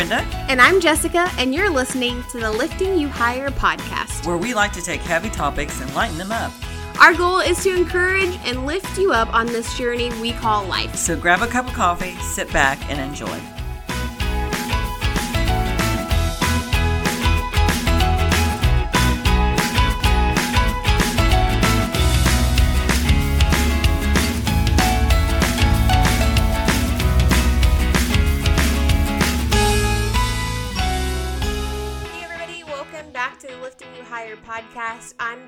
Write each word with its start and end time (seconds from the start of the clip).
Brenda, 0.00 0.24
And 0.48 0.62
I'm 0.62 0.80
Jessica, 0.80 1.30
and 1.36 1.54
you're 1.54 1.68
listening 1.68 2.24
to 2.30 2.40
the 2.40 2.50
Lifting 2.50 2.98
You 2.98 3.06
Higher 3.06 3.50
podcast. 3.50 4.26
where 4.26 4.38
we 4.38 4.54
like 4.54 4.72
to 4.72 4.80
take 4.80 5.02
heavy 5.02 5.28
topics 5.28 5.78
and 5.82 5.94
lighten 5.94 6.16
them 6.16 6.32
up. 6.32 6.52
Our 6.98 7.12
goal 7.12 7.40
is 7.40 7.62
to 7.64 7.76
encourage 7.76 8.34
and 8.46 8.64
lift 8.64 8.96
you 8.96 9.12
up 9.12 9.30
on 9.34 9.44
this 9.44 9.76
journey 9.76 10.08
we 10.22 10.32
call 10.32 10.64
life. 10.64 10.96
So 10.96 11.16
grab 11.20 11.42
a 11.42 11.46
cup 11.46 11.66
of 11.68 11.74
coffee, 11.74 12.14
sit 12.22 12.50
back, 12.50 12.78
and 12.90 12.98
enjoy. 12.98 13.38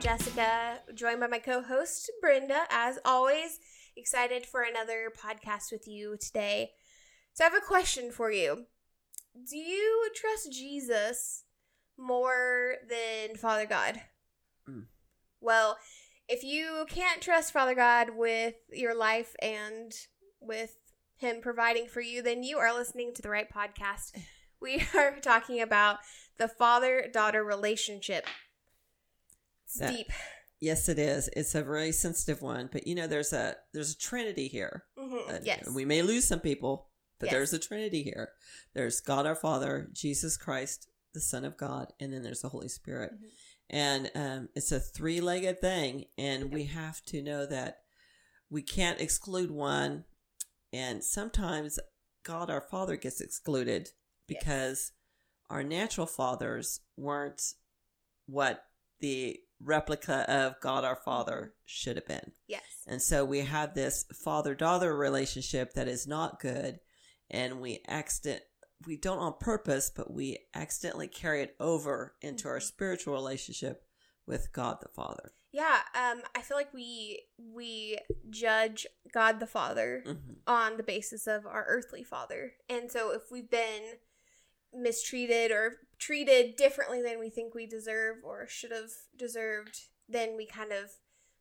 Jessica, 0.03 0.81
joined 0.97 1.21
by 1.21 1.29
my 1.29 1.39
co 1.39 1.63
host, 1.63 2.11
Brenda. 2.21 2.63
As 2.71 2.99
always, 3.05 3.61
excited 3.97 4.45
for 4.45 4.63
another 4.63 5.13
podcast 5.17 5.71
with 5.71 5.87
you 5.87 6.17
today. 6.21 6.73
So, 7.35 7.45
I 7.45 7.49
have 7.49 7.55
a 7.57 7.65
question 7.65 8.11
for 8.11 8.33
you 8.33 8.67
Do 9.49 9.57
you 9.57 10.11
trust 10.13 10.51
Jesus 10.51 11.45
more 11.97 12.79
than 12.89 13.37
Father 13.37 13.65
God? 13.65 14.01
Mm. 14.69 14.87
Well, 15.41 15.79
if 16.29 16.43
you 16.43 16.85
can't 16.89 17.23
trust 17.23 17.53
Father 17.53 17.77
God 17.77 18.09
with 18.17 18.57
your 18.73 18.97
life 18.97 19.37
and 19.41 19.93
with 20.41 20.75
Him 21.15 21.37
providing 21.41 21.87
for 21.87 22.01
you, 22.01 22.23
then 22.23 22.43
you 22.43 22.59
are 22.59 22.75
listening 22.75 23.15
to 23.15 23.23
the 23.23 23.31
right 23.31 23.49
podcast. 23.49 24.21
We 24.61 24.85
are 24.97 25.21
talking 25.21 25.61
about 25.61 25.99
the 26.39 26.49
father 26.49 27.09
daughter 27.13 27.45
relationship. 27.45 28.27
It's 29.73 29.79
That- 29.79 29.97
deep. 29.97 30.13
Yes, 30.61 30.89
it 30.89 30.99
is. 30.99 31.29
It's 31.35 31.55
a 31.55 31.63
very 31.63 31.91
sensitive 31.93 32.41
one, 32.43 32.69
but 32.71 32.87
you 32.87 32.95
know, 32.95 33.07
there's 33.07 33.33
a 33.33 33.57
there's 33.73 33.93
a 33.93 33.97
trinity 33.99 34.47
here. 34.49 34.85
Mhm, 34.99 35.29
Uh, 35.29 35.41
Yes. 35.43 35.67
we 35.71 35.85
may 35.87 36.03
lose 36.03 36.27
some 36.29 36.41
people, 36.41 36.91
but 37.19 37.27
Yes. 37.27 37.33
there's 37.33 37.53
a 37.55 37.59
trinity 37.59 38.03
here. 38.03 38.33
There's 38.75 39.01
God 39.01 39.27
our 39.27 39.35
Father, 39.35 39.89
Jesus 39.93 40.37
Christ, 40.37 40.89
the 41.15 41.21
Son 41.21 41.45
of 41.45 41.57
God, 41.57 41.93
and 41.99 42.13
then 42.13 42.23
there's 42.23 42.43
the 42.43 42.51
Holy 42.51 42.69
Spirit. 42.69 43.13
Mhm. 43.15 43.31
And 43.71 44.11
um, 44.15 44.49
it's 44.55 44.71
a 44.71 44.79
three-legged 44.79 45.61
thing, 45.61 46.07
and 46.19 46.53
we 46.53 46.65
have 46.67 47.03
to 47.07 47.23
know 47.23 47.47
that 47.47 47.83
we 48.51 48.63
can't 48.63 49.01
exclude 49.01 49.51
one. 49.51 50.05
And 50.73 51.03
sometimes 51.03 51.81
God 52.23 52.51
our 52.51 52.61
Father 52.61 52.97
gets 52.97 53.21
excluded 53.21 53.91
because 54.27 54.93
our 55.51 55.65
natural 55.65 56.07
fathers 56.07 56.81
weren't 56.97 57.55
what 58.27 58.65
the 59.01 59.41
replica 59.63 60.29
of 60.31 60.61
God 60.61 60.85
our 60.85 60.97
Father 60.97 61.55
should 61.65 61.97
have 61.97 62.07
been. 62.07 62.33
yes. 62.47 62.63
And 62.87 63.01
so 63.01 63.25
we 63.25 63.41
have 63.41 63.75
this 63.75 64.05
father 64.25 64.55
daughter 64.55 64.97
relationship 64.97 65.73
that 65.75 65.87
is 65.89 66.07
not 66.07 66.41
good. 66.41 66.81
And 67.31 67.61
we 67.61 67.81
accident, 67.87 68.43
we 68.87 68.97
don't 68.97 69.19
on 69.19 69.35
purpose, 69.39 69.89
but 69.95 70.13
we 70.13 70.39
accidentally 70.55 71.07
carry 71.07 71.43
it 71.43 71.55
over 71.61 72.17
into 72.21 72.49
our 72.49 72.59
Mhm. 72.59 72.63
spiritual 72.63 73.15
relationship 73.15 73.87
with 74.27 74.53
God 74.53 74.79
the 74.83 74.89
Father. 74.89 75.33
Yeah. 75.53 75.83
Um. 75.95 76.23
I 76.35 76.43
feel 76.43 76.57
like 76.57 76.73
we 76.75 77.27
we 77.39 77.99
judge 78.31 78.87
God 79.13 79.39
the 79.39 79.47
Father 79.47 80.03
Mhm. 80.07 80.39
on 80.47 80.77
the 80.77 80.83
basis 80.83 81.27
of 81.27 81.47
our 81.47 81.65
earthly 81.69 82.03
father, 82.03 82.55
and 82.69 82.91
so 82.91 83.11
if 83.13 83.31
we've 83.31 83.51
been 83.51 83.99
mistreated 84.73 85.51
or 85.51 85.77
treated 86.07 86.57
differently 86.57 87.01
than 87.03 87.19
we 87.21 87.31
think 87.31 87.55
we 87.55 87.67
deserve 87.67 88.17
or 88.25 88.47
should 88.49 88.73
have 88.73 88.91
deserved, 89.17 89.79
then 90.09 90.37
we 90.37 90.47
kind 90.47 90.73
of 90.73 90.91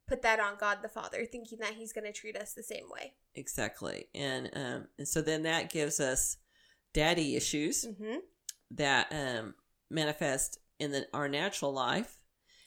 put 0.07 0.21
that 0.21 0.39
on 0.39 0.53
God 0.59 0.79
the 0.81 0.89
Father, 0.89 1.25
thinking 1.25 1.57
that 1.61 1.73
He's 1.75 1.93
going 1.93 2.05
to 2.05 2.11
treat 2.13 2.35
us 2.37 2.53
the 2.53 2.63
same 2.63 2.85
way. 2.89 3.13
Exactly. 3.35 4.07
And, 4.13 4.49
um, 4.53 4.87
and 4.97 5.07
so 5.07 5.21
then 5.21 5.43
that 5.43 5.71
gives 5.71 5.99
us 5.99 6.37
daddy 6.93 7.35
issues 7.35 7.85
Mm-hmm. 7.85 8.17
that 8.71 9.07
um, 9.11 9.55
manifest 9.89 10.59
in 10.79 10.91
the, 10.91 11.07
our 11.13 11.27
natural 11.29 11.71
life 11.73 12.17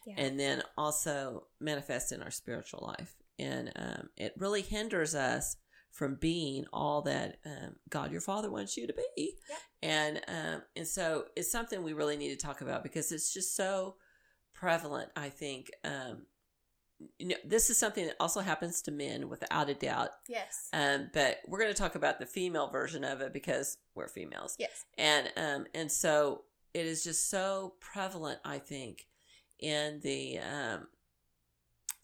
Yeah. 0.06 0.14
and 0.18 0.38
then 0.40 0.62
also 0.76 1.46
manifest 1.60 2.12
in 2.12 2.22
our 2.22 2.30
spiritual 2.30 2.84
life. 2.96 3.14
And 3.38 3.72
um, 3.76 4.08
it 4.16 4.32
really 4.38 4.62
hinders 4.62 5.14
us 5.14 5.56
from 5.94 6.16
being 6.16 6.66
all 6.72 7.02
that 7.02 7.38
um, 7.46 7.76
God 7.88 8.10
your 8.10 8.20
Father 8.20 8.50
wants 8.50 8.76
you 8.76 8.86
to 8.86 8.92
be. 8.92 9.38
Yep. 9.48 9.58
And 9.82 10.20
um, 10.28 10.62
and 10.76 10.86
so 10.86 11.26
it's 11.36 11.50
something 11.50 11.82
we 11.82 11.92
really 11.92 12.16
need 12.16 12.30
to 12.30 12.46
talk 12.46 12.60
about 12.60 12.82
because 12.82 13.12
it's 13.12 13.32
just 13.32 13.56
so 13.56 13.94
prevalent. 14.52 15.10
I 15.16 15.28
think 15.28 15.70
um, 15.84 16.26
you 17.18 17.28
know 17.28 17.36
this 17.44 17.70
is 17.70 17.78
something 17.78 18.06
that 18.06 18.16
also 18.18 18.40
happens 18.40 18.82
to 18.82 18.90
men 18.90 19.28
without 19.28 19.68
a 19.68 19.74
doubt. 19.74 20.10
yes. 20.28 20.68
Um, 20.72 21.10
but 21.12 21.38
we're 21.46 21.60
going 21.60 21.72
to 21.72 21.80
talk 21.80 21.94
about 21.94 22.18
the 22.18 22.26
female 22.26 22.68
version 22.68 23.04
of 23.04 23.20
it 23.20 23.32
because 23.32 23.78
we're 23.94 24.08
females 24.08 24.56
yes. 24.58 24.84
and 24.98 25.32
um 25.36 25.66
and 25.74 25.90
so 25.90 26.42
it 26.72 26.86
is 26.86 27.04
just 27.04 27.30
so 27.30 27.74
prevalent 27.80 28.40
i 28.44 28.58
think 28.58 29.06
in 29.60 30.00
the 30.02 30.38
um 30.38 30.88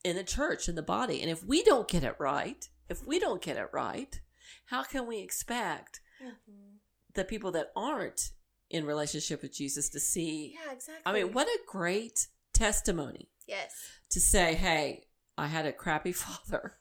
in 0.05 0.17
the 0.17 0.25
church 0.25 0.69
in 0.69 0.77
the 0.77 0.83
body 0.83 1.21
and 1.21 1.31
if 1.31 1.45
we 1.45 1.63
don't 1.63 1.89
get 1.89 2.05
it 2.05 2.15
right 2.19 2.69
if 2.91 3.07
we 3.07 3.19
don't 3.19 3.41
get 3.43 3.57
it 3.57 3.69
right 3.73 4.21
how 4.67 4.83
can 4.83 5.07
we 5.07 5.19
expect 5.21 6.01
Mm-hmm. 6.23 6.77
the 7.15 7.25
people 7.25 7.51
that 7.53 7.71
aren't 7.75 8.33
in 8.69 8.85
relationship 8.85 9.41
with 9.41 9.55
jesus 9.55 9.89
to 9.89 9.99
see 10.01 10.55
Yeah, 10.55 10.73
exactly. 10.75 11.03
i 11.07 11.13
mean 11.15 11.33
what 11.33 11.47
a 11.49 11.59
great 11.67 12.27
testimony 12.53 13.31
Yes. 13.49 13.73
to 14.11 14.21
say, 14.21 14.55
"Hey, 14.55 15.07
I 15.39 15.47
had 15.49 15.67
a 15.67 15.73
crappy 15.73 16.13
father. 16.25 16.77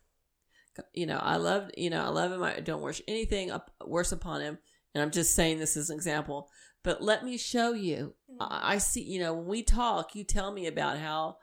You 0.94 1.06
know, 1.08 1.18
I 1.18 1.38
loved, 1.38 1.72
you 1.78 1.90
know, 1.90 2.04
I 2.04 2.10
love 2.10 2.32
him. 2.32 2.44
I 2.44 2.60
don't 2.60 2.82
wish 2.84 3.02
anything 3.08 3.50
up, 3.50 3.72
worse 3.86 4.12
upon 4.12 4.42
him." 4.42 4.60
And 4.94 5.02
I'm 5.02 5.10
just 5.10 5.34
saying 5.34 5.58
this 5.60 5.76
as 5.78 5.90
an 5.90 5.96
example. 5.96 6.50
But 6.84 7.02
let 7.02 7.24
me 7.26 7.38
show 7.38 7.74
you. 7.74 8.14
Mm-hmm. 8.32 8.42
I, 8.54 8.74
I 8.76 8.78
see. 8.78 9.02
You 9.02 9.20
know, 9.22 9.34
when 9.34 9.48
we 9.48 9.64
talk, 9.64 10.14
you 10.16 10.24
tell 10.24 10.52
me 10.52 10.68
about 10.68 11.00
how, 11.00 11.38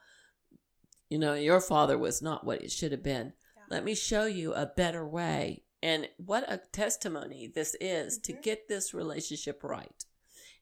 you 1.08 1.18
know, 1.18 1.34
your 1.34 1.60
father 1.60 1.98
was 1.98 2.22
not 2.22 2.44
what 2.46 2.62
it 2.62 2.70
should 2.70 2.92
have 2.92 3.02
been. 3.02 3.32
Let 3.68 3.84
me 3.84 3.94
show 3.94 4.26
you 4.26 4.52
a 4.54 4.66
better 4.66 5.06
way. 5.06 5.64
And 5.82 6.08
what 6.16 6.44
a 6.50 6.58
testimony 6.72 7.46
this 7.46 7.76
is 7.80 8.18
to 8.20 8.32
Mhm. 8.32 8.42
get 8.42 8.68
this 8.68 8.94
relationship 8.94 9.62
right. 9.62 10.04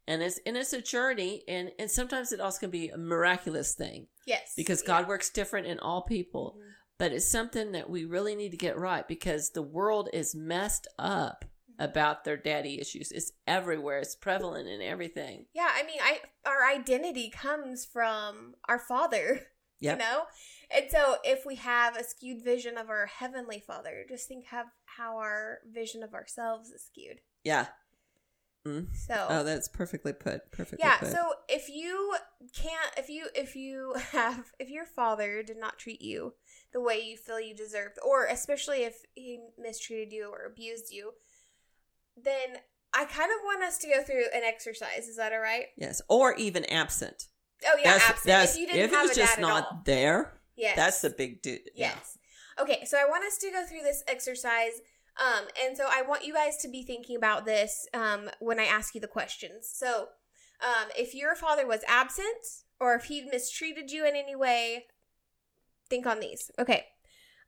And 0.07 0.23
it's 0.23 0.39
and 0.45 0.57
it's 0.57 0.73
a 0.75 0.83
journey, 0.83 1.45
and 1.49 1.73
and 1.79 1.91
sometimes 1.91 2.31
it 2.33 2.41
also 2.41 2.61
can 2.61 2.71
be 2.71 2.89
a 2.91 2.99
miraculous 2.99 3.75
thing 3.75 4.09
Yes. 4.27 4.53
because 4.55 4.83
Yeah. 4.83 4.89
God 4.89 5.09
works 5.09 5.31
different 5.31 5.67
in 5.67 5.79
all 5.79 6.03
people. 6.03 6.57
Mhm. 6.59 6.71
But 6.99 7.13
it's 7.13 7.29
something 7.31 7.73
that 7.73 7.89
we 7.91 8.05
really 8.05 8.35
need 8.37 8.51
to 8.51 8.57
get 8.57 8.79
right 8.79 9.07
because 9.09 9.51
the 9.51 9.63
world 9.63 10.09
is 10.13 10.35
messed 10.35 10.87
up 10.99 11.45
about 11.79 12.23
their 12.25 12.37
daddy 12.37 12.79
issues. 12.81 13.11
It's 13.11 13.33
everywhere. 13.47 13.99
It's 13.99 14.15
prevalent 14.15 14.69
in 14.69 14.81
everything. 14.83 15.47
Yeah, 15.55 15.71
I 15.73 15.83
mean, 15.85 15.99
I 16.01 16.21
our 16.45 16.67
identity 16.67 17.31
comes 17.31 17.85
from 17.87 18.57
our 18.69 18.79
Father. 18.79 19.47
Yep. 19.81 19.99
You 19.99 20.05
know, 20.05 20.23
and 20.71 20.91
so 20.91 21.17
if 21.25 21.45
we 21.45 21.57
have 21.57 21.97
a 21.97 22.05
skewed 22.05 22.43
vision 22.43 22.79
of 22.79 22.89
our 22.89 23.07
heavenly 23.07 23.62
Father, 23.67 24.05
just 24.09 24.29
think 24.29 24.47
have 24.47 24.67
how 24.85 25.19
our 25.19 25.59
vision 25.71 26.03
of 26.03 26.15
ourselves 26.15 26.71
is 26.71 26.85
skewed. 26.85 27.21
Yeah. 27.43 27.67
Mm. 28.67 28.87
So 28.97 29.26
Oh, 29.29 29.44
that's 29.44 29.69
perfectly 29.69 30.12
put. 30.12 30.50
Perfectly 30.50 30.87
yeah, 30.87 30.97
put. 30.97 31.09
so 31.09 31.32
if 31.49 31.69
you 31.69 32.17
can't, 32.55 32.93
if 32.97 33.11
you 33.11 33.26
if 33.35 33.55
you 33.55 33.94
have 34.12 34.53
if 34.59 34.71
your 34.71 34.87
father 34.87 35.43
did 35.43 35.59
not 35.59 35.79
treat 35.79 36.00
you 36.00 36.35
the 36.73 36.81
way 36.81 36.99
you 37.00 37.17
feel 37.17 37.38
you 37.38 37.55
deserved, 37.55 37.99
or 38.05 38.25
especially 38.25 38.85
if 38.85 39.03
he 39.15 39.41
mistreated 39.59 40.12
you 40.12 40.31
or 40.31 40.47
abused 40.47 40.91
you, 40.93 41.12
then 42.17 42.59
I 42.94 43.05
kind 43.05 43.31
of 43.31 43.44
want 43.44 43.62
us 43.62 43.79
to 43.79 43.88
go 43.88 44.03
through 44.03 44.25
an 44.35 44.43
exercise. 44.44 45.09
Is 45.09 45.17
that 45.17 45.32
all 45.32 45.41
right? 45.41 45.67
yes, 45.76 46.00
or 46.09 46.35
even 46.35 46.65
absent. 46.65 47.26
Oh 47.67 47.77
yeah, 47.79 47.93
that's, 47.93 48.05
absent. 48.05 48.27
That's, 48.27 48.55
if 48.55 48.61
you 48.61 48.67
didn't 48.67 48.83
if 48.83 48.91
have 48.91 49.05
it 49.05 49.09
was 49.09 49.17
a 49.17 49.21
just 49.21 49.41
not 49.41 49.65
all. 49.65 49.83
there, 49.85 50.33
Yes. 50.56 50.77
that's 50.77 51.01
the 51.01 51.11
big 51.11 51.43
dude. 51.43 51.71
Yes. 51.75 52.19
Okay, 52.61 52.85
so 52.85 52.97
I 52.99 53.09
want 53.09 53.25
us 53.25 53.39
to 53.39 53.51
go 53.51 53.65
through 53.67 53.83
this 53.83 54.05
exercise. 54.06 54.81
Um, 55.21 55.47
and 55.65 55.77
so 55.77 55.87
I 55.89 56.03
want 56.03 56.25
you 56.25 56.35
guys 56.35 56.56
to 56.59 56.69
be 56.69 56.83
thinking 56.83 57.17
about 57.17 57.45
this 57.45 57.87
um, 57.95 58.31
when 58.41 58.59
I 58.59 58.65
ask 58.65 58.95
you 58.95 59.01
the 59.01 59.06
questions. 59.06 59.69
So, 59.73 60.09
um, 60.61 60.89
if 60.97 61.15
your 61.15 61.35
father 61.35 61.67
was 61.67 61.81
absent 61.87 62.65
or 62.81 62.95
if 62.95 63.05
he 63.05 63.23
mistreated 63.23 63.91
you 63.91 64.07
in 64.07 64.17
any 64.17 64.35
way, 64.35 64.87
think 65.89 66.07
on 66.07 66.21
these. 66.21 66.50
Okay. 66.59 66.87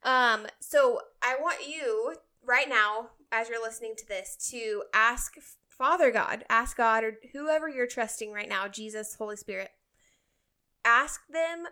Um, 0.02 0.46
so 0.60 1.00
I 1.22 1.36
want 1.40 1.68
you 1.68 2.14
right 2.44 2.68
now, 2.68 3.10
as 3.32 3.48
you're 3.48 3.62
listening 3.62 3.94
to 3.98 4.06
this, 4.06 4.36
to 4.50 4.84
ask 4.94 5.34
Father 5.68 6.10
God, 6.10 6.44
ask 6.48 6.76
God 6.76 7.04
or 7.04 7.18
whoever 7.32 7.68
you're 7.68 7.86
trusting 7.86 8.32
right 8.32 8.48
now, 8.48 8.66
Jesus, 8.66 9.16
Holy 9.18 9.36
Spirit, 9.36 9.70
ask 10.86 11.20
them 11.28 11.64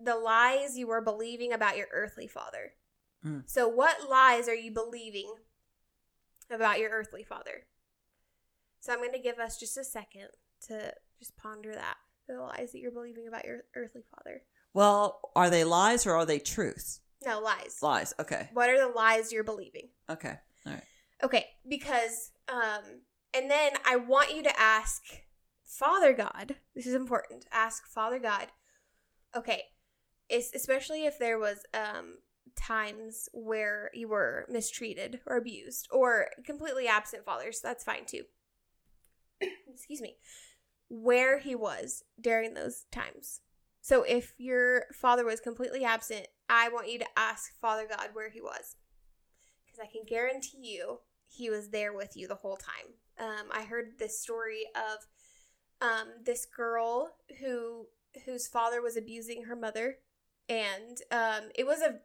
the 0.00 0.16
lies 0.16 0.76
you 0.76 0.90
are 0.90 1.00
believing 1.00 1.52
about 1.52 1.76
your 1.76 1.86
earthly 1.94 2.26
father. 2.26 2.72
Mm. 3.24 3.44
So, 3.46 3.68
what 3.68 4.10
lies 4.10 4.48
are 4.48 4.54
you 4.54 4.72
believing 4.72 5.32
about 6.50 6.78
your 6.78 6.90
earthly 6.90 7.22
father? 7.22 7.66
So 8.86 8.92
I'm 8.92 9.00
going 9.00 9.12
to 9.12 9.18
give 9.18 9.40
us 9.40 9.58
just 9.58 9.76
a 9.76 9.82
second 9.82 10.28
to 10.68 10.92
just 11.18 11.36
ponder 11.36 11.74
that. 11.74 11.96
The 12.28 12.40
lies 12.40 12.70
that 12.72 12.78
you're 12.78 12.92
believing 12.92 13.26
about 13.26 13.44
your 13.44 13.62
earthly 13.74 14.02
father. 14.14 14.42
Well, 14.74 15.20
are 15.34 15.50
they 15.50 15.64
lies 15.64 16.06
or 16.06 16.14
are 16.14 16.26
they 16.26 16.38
truths? 16.38 17.00
No, 17.24 17.40
lies. 17.40 17.78
Lies. 17.82 18.14
Okay. 18.20 18.48
What 18.52 18.70
are 18.70 18.78
the 18.78 18.92
lies 18.92 19.32
you're 19.32 19.44
believing? 19.44 19.88
Okay. 20.10 20.34
All 20.66 20.72
right. 20.72 20.82
Okay, 21.22 21.46
because 21.68 22.30
um 22.48 22.82
and 23.32 23.50
then 23.50 23.72
I 23.84 23.96
want 23.96 24.34
you 24.34 24.42
to 24.44 24.60
ask 24.60 25.02
Father 25.66 26.12
God. 26.12 26.56
This 26.74 26.86
is 26.86 26.94
important. 26.94 27.46
Ask 27.52 27.86
Father 27.86 28.18
God. 28.18 28.46
Okay. 29.36 29.64
It's, 30.28 30.52
especially 30.54 31.04
if 31.04 31.18
there 31.18 31.38
was 31.38 31.58
um 31.74 32.18
times 32.56 33.28
where 33.32 33.90
you 33.92 34.08
were 34.08 34.46
mistreated 34.48 35.20
or 35.26 35.36
abused 35.36 35.88
or 35.90 36.28
completely 36.44 36.86
absent 36.86 37.24
fathers. 37.24 37.60
That's 37.62 37.84
fine 37.84 38.06
too. 38.06 38.22
Excuse 39.68 40.00
me. 40.00 40.16
Where 40.88 41.38
he 41.38 41.54
was 41.54 42.02
during 42.20 42.54
those 42.54 42.84
times. 42.90 43.40
So 43.80 44.02
if 44.02 44.34
your 44.38 44.86
father 44.92 45.24
was 45.24 45.40
completely 45.40 45.84
absent, 45.84 46.28
I 46.48 46.68
want 46.68 46.90
you 46.90 46.98
to 47.00 47.06
ask 47.16 47.52
Father 47.60 47.86
God 47.88 48.08
where 48.12 48.30
he 48.30 48.40
was. 48.40 48.76
Because 49.64 49.80
I 49.80 49.90
can 49.90 50.04
guarantee 50.08 50.58
you 50.60 51.00
he 51.28 51.50
was 51.50 51.70
there 51.70 51.92
with 51.92 52.16
you 52.16 52.26
the 52.26 52.36
whole 52.36 52.56
time. 52.56 52.94
Um, 53.18 53.46
I 53.52 53.64
heard 53.64 53.98
this 53.98 54.20
story 54.20 54.64
of 54.74 55.06
um, 55.80 56.08
this 56.24 56.46
girl 56.46 57.16
who 57.40 57.86
whose 58.24 58.48
father 58.48 58.80
was 58.80 58.96
abusing 58.96 59.44
her 59.44 59.56
mother, 59.56 59.98
and 60.48 60.98
um, 61.10 61.50
it 61.54 61.66
was 61.66 61.80
a 61.80 61.96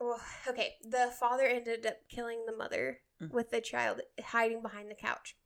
oh, 0.00 0.20
okay. 0.48 0.74
The 0.82 1.12
father 1.18 1.44
ended 1.44 1.86
up 1.86 2.08
killing 2.08 2.44
the 2.46 2.56
mother 2.56 2.98
Mm. 3.22 3.30
with 3.32 3.50
the 3.50 3.60
child 3.60 4.00
hiding 4.20 4.62
behind 4.62 4.90
the 4.90 4.94
couch. 4.94 5.36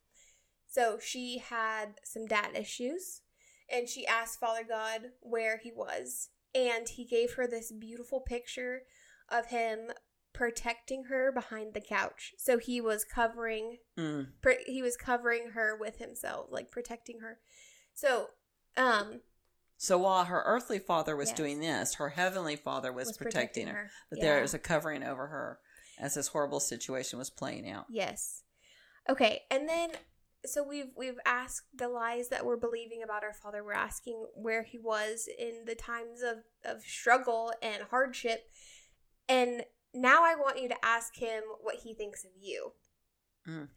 So 0.67 0.99
she 0.99 1.39
had 1.39 2.01
some 2.05 2.27
dad 2.27 2.51
issues, 2.55 3.23
and 3.69 3.89
she 3.89 4.07
asked 4.07 4.41
Father 4.41 4.65
God 4.67 5.13
where 5.21 5.59
he 5.59 5.73
was, 5.73 6.31
and 6.55 6.89
he 6.89 7.05
gave 7.05 7.35
her 7.35 7.47
this 7.47 7.73
beautiful 7.73 8.21
picture 8.21 8.83
of 9.29 9.47
him 9.47 9.91
protecting 10.37 11.05
her 11.05 11.33
behind 11.33 11.73
the 11.73 11.81
couch. 11.81 12.35
So 12.37 12.59
he 12.59 12.79
was 12.81 13.05
covering 13.05 13.79
Mm. 13.97 14.33
pr- 14.43 14.63
he 14.67 14.83
was 14.83 14.95
covering 14.97 15.51
her 15.51 15.75
with 15.75 15.97
himself, 15.97 16.49
like 16.51 16.71
protecting 16.71 17.21
her. 17.21 17.41
So, 17.95 18.31
um, 18.77 19.23
So 19.79 19.97
while 19.99 20.25
her 20.27 20.43
earthly 20.45 20.79
father 20.79 21.17
was 21.17 21.29
Yes. 21.31 21.37
doing 21.37 21.61
this, 21.61 21.95
her 21.95 22.11
heavenly 22.11 22.57
father 22.57 22.93
was, 22.93 23.09
was 23.09 23.17
protecting, 23.17 23.67
her. 23.69 23.91
That 24.11 24.19
Yeah. 24.19 24.25
there 24.25 24.43
was 24.43 24.53
a 24.55 24.59
covering 24.59 25.03
over 25.03 25.27
her 25.29 25.61
as 25.99 26.15
this 26.15 26.29
horrible 26.29 26.61
situation 26.61 27.19
was 27.19 27.31
playing 27.31 27.69
out. 27.71 27.87
Yes. 27.89 28.43
Okay, 29.09 29.47
and 29.51 29.67
then 29.69 29.93
so 30.45 30.63
we've 30.63 30.93
we've 30.97 31.19
asked 31.25 31.67
the 31.75 31.89
lies 31.89 32.29
that 32.29 32.45
we're 32.45 32.57
believing 32.57 33.03
about 33.03 33.25
our 33.25 33.33
father. 33.35 33.65
We're 33.65 33.73
asking 33.73 34.27
where 34.35 34.63
he 34.65 34.79
was 34.79 35.29
in 35.39 35.65
the 35.65 35.75
times 35.75 36.21
of 36.23 36.45
of 36.65 36.83
struggle 36.83 37.53
and 37.63 37.83
hardship, 37.85 38.51
and 39.29 39.65
now 39.97 40.23
I 40.25 40.35
want 40.35 40.61
you 40.61 40.69
to 40.69 40.85
ask 40.85 41.17
him 41.17 41.43
what 41.61 41.77
he 41.83 41.95
thinks 41.95 42.25
of 42.25 42.31
you. 42.41 42.73
Mm. 43.49 43.69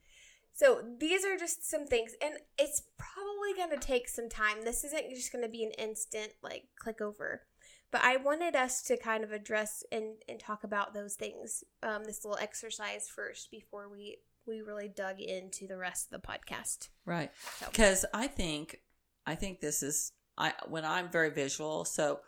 So 0.53 0.81
these 0.99 1.23
are 1.23 1.37
just 1.37 1.69
some 1.69 1.85
things, 1.87 2.11
and 2.21 2.33
it's 2.57 2.83
probably 2.97 3.53
going 3.55 3.69
to 3.69 3.85
take 3.85 4.09
some 4.09 4.27
time. 4.27 4.63
This 4.63 4.83
isn't 4.83 5.09
just 5.11 5.31
going 5.31 5.43
to 5.43 5.49
be 5.49 5.63
an 5.63 5.71
instant 5.71 6.33
like 6.43 6.65
click 6.77 6.99
over. 7.01 7.43
But 7.91 8.01
I 8.03 8.17
wanted 8.17 8.55
us 8.55 8.83
to 8.83 8.97
kind 8.97 9.23
of 9.23 9.31
address 9.31 9.83
and, 9.91 10.17
and 10.27 10.39
talk 10.39 10.63
about 10.63 10.93
those 10.93 11.15
things, 11.15 11.63
um, 11.81 12.03
this 12.03 12.23
little 12.23 12.37
exercise 12.39 13.09
first 13.09 13.49
before 13.49 13.89
we 13.89 14.17
we 14.45 14.61
really 14.61 14.87
dug 14.87 15.19
into 15.19 15.67
the 15.67 15.77
rest 15.77 16.11
of 16.11 16.21
the 16.21 16.27
podcast. 16.27 16.89
Right. 17.05 17.31
So- 17.59 17.67
Because 17.67 18.05
I 18.13 18.27
think 18.27 18.81
I 19.25 19.35
think 19.35 19.59
this 19.59 19.81
is 19.81 20.11
I 20.37 20.53
when 20.67 20.85
I'm 20.85 21.09
very 21.09 21.29
visual, 21.29 21.85
so 21.85 22.19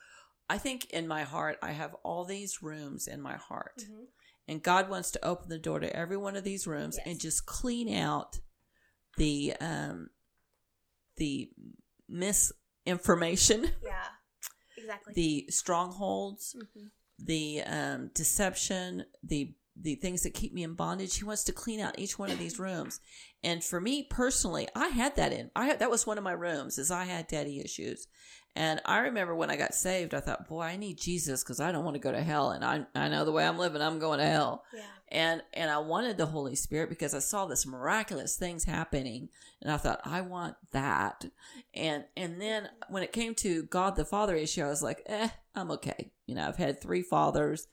I 0.51 0.57
think 0.57 0.89
in 0.91 1.07
my 1.07 1.23
heart 1.23 1.57
I 1.61 1.71
have 1.71 1.93
all 2.03 2.25
these 2.25 2.61
rooms 2.61 3.07
in 3.07 3.21
my 3.21 3.35
heart. 3.37 3.83
And 4.47 4.61
God 4.61 4.89
wants 4.89 5.11
to 5.11 5.25
open 5.25 5.47
the 5.49 5.59
door 5.59 5.79
to 5.79 5.95
every 5.95 6.17
one 6.17 6.35
of 6.35 6.43
these 6.43 6.67
rooms 6.67 6.95
Yes. 6.97 7.07
and 7.07 7.19
just 7.19 7.45
clean 7.45 7.87
out 7.95 8.39
the 9.17 9.53
um 9.61 10.09
the 11.17 11.51
misinformation, 12.85 13.69
Yeah, 13.83 14.07
exactly. 14.77 15.13
the 15.13 15.45
strongholds, 15.49 16.55
Mhm. 16.55 16.91
the 17.19 17.61
um, 17.63 18.11
deception, 18.13 19.05
the 19.23 19.55
the 19.77 19.95
things 19.95 20.23
that 20.23 20.33
keep 20.33 20.53
me 20.53 20.63
in 20.63 20.73
bondage. 20.75 21.15
He 21.17 21.23
wants 21.23 21.45
to 21.45 21.53
clean 21.53 21.79
out 21.79 21.97
each 21.97 22.19
one 22.19 22.29
of 22.29 22.37
these 22.37 22.59
rooms. 22.67 22.99
And 23.41 23.63
for 23.63 23.79
me 23.79 24.03
personally, 24.03 24.67
I 24.75 24.89
had 24.89 25.15
that 25.15 25.31
in. 25.31 25.49
I 25.55 25.65
had, 25.67 25.79
that 25.79 25.89
was 25.89 26.05
one 26.05 26.17
of 26.17 26.25
my 26.25 26.33
rooms. 26.33 26.77
Is 26.77 26.91
I 26.91 27.05
had 27.05 27.27
daddy 27.27 27.61
issues, 27.61 28.07
and 28.55 28.81
I 28.85 28.99
remember 28.99 29.33
when 29.33 29.49
I 29.49 29.55
got 29.55 29.73
saved, 29.73 30.13
I 30.13 30.19
thought, 30.19 30.47
boy, 30.47 30.61
I 30.61 30.75
need 30.75 30.99
Jesus 30.99 31.43
because 31.43 31.61
I 31.61 31.71
don't 31.71 31.85
want 31.85 31.95
to 31.95 32.01
go 32.01 32.11
to 32.11 32.21
hell, 32.21 32.51
and 32.51 32.65
I 32.65 32.85
I 32.93 33.07
know 33.07 33.23
the 33.23 33.31
way 33.31 33.45
I'm 33.45 33.57
living, 33.57 33.81
I'm 33.81 33.99
going 33.99 34.19
to 34.19 34.25
hell. 34.25 34.65
Yeah. 34.73 34.81
And 35.07 35.43
and 35.53 35.69
I 35.69 35.77
wanted 35.77 36.17
the 36.17 36.25
Holy 36.25 36.55
Spirit 36.55 36.89
because 36.89 37.13
I 37.13 37.19
saw 37.19 37.45
this 37.45 37.65
miraculous 37.65 38.35
things 38.35 38.65
happening, 38.65 39.29
and 39.61 39.71
I 39.71 39.77
thought 39.77 40.01
I 40.03 40.21
want 40.21 40.55
that. 40.71 41.25
And 41.73 42.05
and 42.17 42.41
then 42.41 42.69
when 42.89 43.03
it 43.03 43.13
came 43.13 43.35
to 43.35 43.63
God 43.63 43.95
the 43.95 44.05
Father 44.05 44.35
issue, 44.35 44.63
I 44.63 44.69
was 44.69 44.83
like, 44.83 45.01
eh, 45.05 45.29
I'm 45.55 45.71
okay. 45.71 46.11
You 46.25 46.35
know, 46.35 46.47
I've 46.47 46.57
had 46.57 46.81
three 46.81 47.03
fathers. 47.03 47.67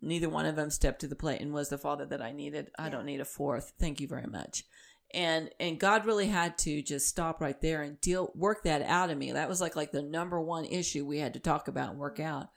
Neither 0.00 0.28
one 0.28 0.46
of 0.46 0.56
them 0.56 0.70
stepped 0.70 1.00
to 1.00 1.08
the 1.08 1.16
plate 1.16 1.40
and 1.40 1.54
was 1.54 1.70
the 1.70 1.78
father 1.78 2.04
that 2.06 2.20
I 2.20 2.32
needed. 2.32 2.70
I 2.78 2.90
don't 2.90 3.06
need 3.06 3.20
a 3.20 3.24
fourth. 3.24 3.72
Thank 3.78 4.00
you 4.00 4.06
very 4.06 4.26
much. 4.26 4.64
And 5.14 5.50
and 5.60 5.78
God 5.78 6.06
really 6.06 6.26
had 6.26 6.58
to 6.58 6.82
just 6.82 7.08
stop 7.08 7.40
right 7.40 7.60
there 7.60 7.82
and 7.82 8.00
deal 8.00 8.32
work 8.34 8.64
that 8.64 8.82
out 8.82 9.10
of 9.10 9.16
me. 9.18 9.32
That 9.32 9.48
was 9.48 9.60
like 9.60 9.76
like 9.76 9.92
the 9.92 10.02
number 10.02 10.40
one 10.40 10.64
issue 10.64 11.06
we 11.06 11.18
had 11.18 11.34
to 11.34 11.40
talk 11.40 11.68
about 11.68 11.90
and 11.90 11.98
work 11.98 12.18
out. 12.18 12.48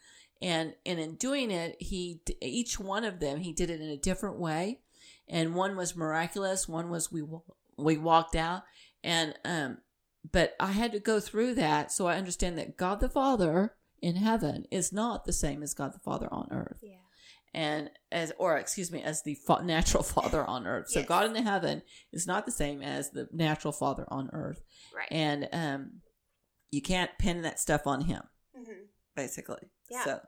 And 0.42 0.74
and 0.86 1.00
in 1.00 1.16
doing 1.16 1.52
it, 1.52 1.78
he 1.80 2.22
each 2.42 2.80
one 2.80 3.04
of 3.06 3.20
them 3.20 3.40
he 3.40 3.54
did 3.54 3.70
it 3.70 3.80
in 3.80 3.90
a 3.90 3.98
different 3.98 4.40
way. 4.40 4.80
And 5.30 5.56
one 5.56 5.76
was 5.76 5.96
miraculous, 5.96 6.68
one 6.68 6.90
was 6.90 7.12
we 7.12 7.24
we 7.78 7.98
walked 7.98 8.36
out 8.36 8.64
and 9.04 9.36
um 9.46 9.78
but 10.30 10.56
I 10.60 10.72
had 10.72 10.92
to 10.94 11.00
go 11.00 11.20
through 11.20 11.56
that 11.56 11.92
so 11.92 12.08
I 12.08 12.18
understand 12.18 12.58
that 12.58 12.76
God 12.76 13.00
the 13.00 13.10
Father 13.10 13.76
in 14.02 14.16
heaven 14.16 14.66
is 14.72 14.92
not 14.92 15.26
the 15.26 15.34
same 15.34 15.64
as 15.64 15.74
God 15.74 15.94
the 15.94 16.00
Father 16.00 16.28
on 16.32 16.48
earth 16.52 16.80
Yeah. 16.82 16.96
And 17.58 17.90
as 18.12 18.32
or 18.38 18.58
excuse 18.58 18.92
me 18.92 19.02
as 19.02 19.24
the 19.24 19.36
fa- 19.48 19.64
natural 19.64 20.04
father 20.16 20.46
on 20.46 20.66
earth 20.68 20.90
so 20.90 21.00
Yes. 21.00 21.08
god 21.10 21.26
in 21.26 21.34
the 21.34 21.42
heaven 21.42 21.82
is 22.14 22.26
not 22.28 22.46
the 22.46 22.52
same 22.52 22.82
as 22.82 23.10
the 23.12 23.28
natural 23.32 23.72
father 23.74 24.06
on 24.10 24.30
earth 24.32 24.62
Right. 24.96 25.08
and 25.12 25.50
um 25.52 25.82
you 26.72 26.82
can't 26.82 27.12
pin 27.18 27.42
that 27.42 27.60
stuff 27.60 27.88
on 27.88 28.02
him 28.02 28.24
hmm 28.56 28.84
basically 29.16 29.64
Yeah. 29.90 30.04
so 30.04 30.20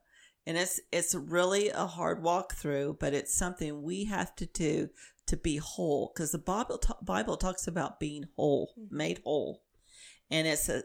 and 0.48 0.57
it's 0.57 0.79
it's 0.91 1.13
really 1.13 1.69
a 1.69 1.86
hard 1.86 2.24
walk 2.24 2.55
through 2.55 2.98
but 3.00 3.13
it's 3.13 3.38
something 3.38 3.83
we 3.83 4.05
have 4.05 4.36
to 4.38 4.45
do 4.48 4.89
to 5.27 5.38
be 5.38 5.57
whole 5.57 6.12
because 6.13 6.31
the 6.31 6.39
bible 6.39 6.79
ta- 6.79 6.98
bible 7.03 7.38
talks 7.38 7.67
about 7.67 8.00
being 8.00 8.24
whole 8.36 8.74
Mhm. 8.79 8.91
made 8.91 9.19
whole 9.24 9.62
and 10.31 10.48
it's 10.48 10.67
a 10.69 10.83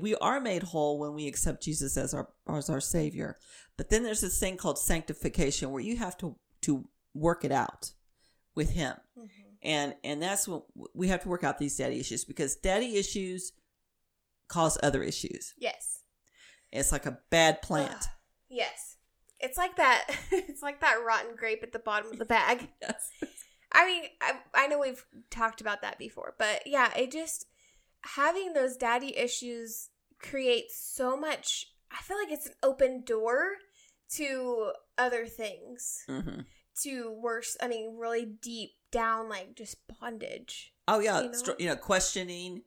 we 0.00 0.14
are 0.16 0.40
made 0.40 0.62
whole 0.62 0.98
when 0.98 1.14
we 1.14 1.26
accept 1.28 1.62
jesus 1.62 1.96
as 1.96 2.14
our 2.14 2.28
as 2.48 2.70
our 2.70 2.80
savior 2.80 3.38
but 3.76 3.90
then 3.90 4.02
there's 4.02 4.20
this 4.22 4.38
thing 4.40 4.56
called 4.56 4.78
sanctification 4.78 5.70
where 5.70 5.82
you 5.82 5.96
have 5.96 6.16
to 6.16 6.36
to 6.62 6.88
work 7.14 7.44
it 7.44 7.52
out 7.52 7.92
with 8.54 8.70
him 8.70 8.94
hmm 9.18 9.26
and 9.62 9.94
and 10.04 10.22
that's 10.22 10.46
what 10.46 10.64
we 10.94 11.08
have 11.08 11.22
to 11.22 11.28
work 11.28 11.42
out 11.42 11.58
these 11.58 11.76
daddy 11.76 11.98
issues 11.98 12.24
because 12.24 12.54
daddy 12.56 12.96
issues 12.96 13.52
cause 14.48 14.76
other 14.82 15.02
issues 15.02 15.54
Yes. 15.58 16.00
it's 16.70 16.92
like 16.92 17.06
a 17.06 17.18
bad 17.30 17.62
plant 17.62 17.92
Ugh. 17.92 18.04
Yes. 18.50 18.96
It's 19.40 19.58
like 19.58 19.76
that. 19.76 20.06
It's 20.32 20.62
like 20.62 20.80
that 20.80 21.02
rotten 21.04 21.34
grape 21.36 21.62
at 21.62 21.72
the 21.72 21.78
bottom 21.80 22.12
of 22.12 22.18
the 22.18 22.24
bag. 22.24 22.68
yes. 22.82 23.10
I 23.72 23.84
mean, 23.86 24.02
I, 24.22 24.34
I 24.54 24.66
know 24.68 24.78
we've 24.78 25.04
talked 25.30 25.60
about 25.60 25.82
that 25.82 25.98
before, 25.98 26.34
but 26.38 26.62
yeah, 26.66 26.96
it 26.96 27.10
just 27.10 27.46
having 28.16 28.52
those 28.52 28.76
daddy 28.76 29.16
issues 29.16 29.88
creates 30.18 30.78
so 30.78 31.16
much. 31.16 31.72
I 31.90 32.02
feel 32.02 32.16
like 32.18 32.30
it's 32.32 32.46
an 32.46 32.54
open 32.62 33.02
door 33.02 33.52
to 34.16 34.72
other 34.98 35.26
things, 35.26 36.04
hmm 36.06 36.40
to 36.82 37.10
worse. 37.12 37.56
I 37.62 37.68
mean, 37.68 37.96
really 37.98 38.24
deep 38.26 38.70
down, 38.90 39.28
like 39.28 39.54
just 39.54 39.76
bondage. 40.00 40.72
oh 40.88 40.98
yeah 40.98 41.20
You 41.20 41.26
know? 41.28 41.32
str- 41.38 41.50
you 41.58 41.66
know 41.66 41.76
questioning 41.76 42.62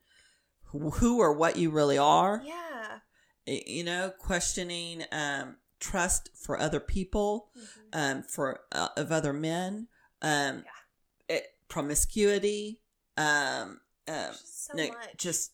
who 0.72 1.20
or 1.20 1.34
what 1.34 1.56
you 1.58 1.70
really 1.70 1.98
are 1.98 2.42
Yeah. 2.46 3.00
You 3.46 3.84
know 3.84 4.12
questioning 4.18 5.04
um 5.12 5.58
trust 5.80 6.30
for 6.36 6.60
other 6.60 6.80
people 6.80 7.52
Mhm. 7.56 7.68
um 7.94 8.24
for 8.24 8.62
uh, 8.72 8.90
of 8.98 9.12
other 9.12 9.32
men 9.34 9.88
um 10.22 10.64
it, 11.30 11.46
promiscuity 11.70 12.82
um 13.18 13.80
um 14.08 14.32
Just 14.32 14.66
so 14.68 14.74
no, 14.76 14.88
much. 14.90 15.18
just 15.18 15.52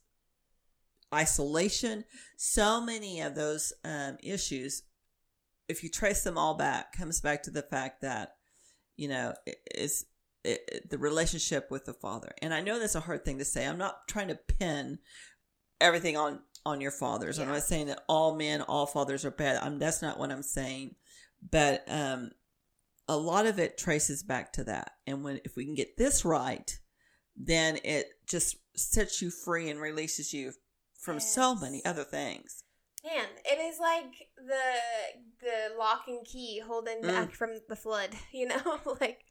isolation 1.13 2.03
so 2.37 2.81
many 2.81 3.21
of 3.21 3.35
those 3.35 3.71
um, 3.83 4.17
issues 4.23 4.83
if 5.67 5.83
you 5.83 5.89
trace 5.89 6.23
them 6.23 6.37
all 6.37 6.55
back 6.55 6.91
comes 6.97 7.21
back 7.21 7.43
to 7.43 7.51
the 7.51 7.61
fact 7.61 8.01
that 8.01 8.35
you 8.97 9.07
know 9.07 9.33
it- 9.45 9.57
it's 9.73 10.05
it, 10.43 10.59
it- 10.67 10.89
the 10.89 10.97
relationship 10.97 11.71
with 11.71 11.85
the 11.85 11.93
father. 11.93 12.33
And 12.41 12.53
I 12.53 12.59
know 12.59 12.77
that's 12.77 12.95
a 12.95 12.99
hard 12.99 13.23
thing 13.23 13.37
to 13.37 13.45
say. 13.45 13.65
I'm 13.65 13.77
not 13.77 14.09
trying 14.09 14.27
to 14.27 14.35
pin 14.35 14.99
everything 15.79 16.17
on 16.17 16.41
on 16.65 16.81
your 16.81 16.91
fathers. 16.91 17.39
I'm 17.39 17.47
not 17.47 17.63
saying 17.63 17.87
that 17.87 18.03
all 18.09 18.35
men, 18.35 18.61
all 18.61 18.85
fathers 18.85 19.23
are 19.23 19.31
bad. 19.31 19.55
I'm 19.63 19.79
that's 19.79 20.01
not 20.01 20.19
what 20.19 20.31
I'm 20.31 20.43
saying. 20.43 20.95
But 21.49 21.85
um 21.87 22.31
a 23.07 23.15
lot 23.15 23.45
of 23.45 23.57
it 23.57 23.77
traces 23.77 24.21
back 24.23 24.51
to 24.53 24.65
that. 24.65 24.91
And 25.07 25.23
when 25.23 25.39
if 25.45 25.55
we 25.55 25.63
can 25.63 25.75
get 25.75 25.95
this 25.97 26.25
right, 26.25 26.77
then 27.35 27.79
it 27.83 28.07
just 28.27 28.57
sets 28.75 29.21
you 29.21 29.29
free 29.29 29.69
and 29.69 29.79
releases 29.81 30.33
you 30.33 30.53
from 30.99 31.19
so 31.19 31.55
many 31.55 31.83
other 31.85 32.03
things. 32.03 32.63
Man, 33.05 33.25
it 33.43 33.59
is 33.59 33.79
like 33.79 34.29
the 34.37 35.41
the 35.41 35.77
lock 35.77 36.03
and 36.07 36.25
key 36.25 36.59
holding 36.65 37.01
Mm. 37.01 37.07
back 37.07 37.31
from 37.33 37.51
the 37.67 37.75
flood. 37.75 38.11
You 38.31 38.47
know, 38.47 38.79
like 39.01 39.25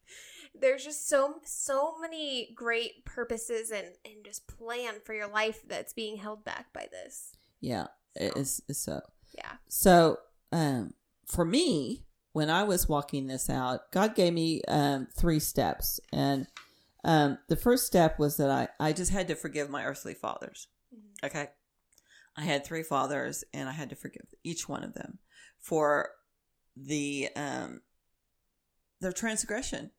there's 0.54 0.85
just 0.85 1.09
so 1.09 1.37
so 1.44 1.99
many 1.99 2.52
great 2.54 3.04
purposes 3.06 3.71
and 3.71 3.87
and 4.04 4.25
just 4.25 4.47
plan 4.47 4.94
for 5.04 5.14
your 5.14 5.28
life 5.28 5.62
that's 5.66 5.94
being 5.94 6.18
held 6.18 6.44
back 6.44 6.73
by 6.75 6.87
this. 6.90 7.32
Yeah, 7.61 7.87
it 8.14 8.37
is 8.37 8.61
it's 8.68 8.80
so. 8.80 9.00
Yeah. 9.35 9.52
So, 9.68 10.18
um, 10.52 10.92
for 11.26 11.47
me, 11.47 12.04
when 12.35 12.50
I 12.50 12.64
was 12.64 12.87
walking 12.87 13.26
this 13.28 13.49
out, 13.49 13.90
God 13.92 14.14
gave 14.14 14.35
me 14.35 14.61
um, 14.68 15.09
three 15.16 15.40
steps, 15.40 15.99
and 16.12 16.47
um, 17.04 17.38
the 17.49 17.56
first 17.56 17.87
step 17.87 18.18
was 18.18 18.37
that 18.37 18.50
I 18.50 18.68
I 18.78 18.92
just 18.92 19.11
had 19.11 19.28
to 19.28 19.35
forgive 19.35 19.68
my 19.71 19.85
earthly 19.85 20.14
fathers. 20.14 20.68
Okay, 21.25 21.49
I 22.37 22.42
had 22.42 22.64
three 22.64 22.82
fathers, 22.82 23.44
and 23.52 23.68
I 23.68 23.73
had 23.73 23.90
to 23.90 23.97
forgive 23.97 24.26
each 24.44 24.68
one 24.68 24.85
of 24.85 24.94
them 24.94 25.18
for 25.59 26.11
the 26.76 27.28
um 27.37 27.82
their 29.00 29.12
transgression. 29.12 29.90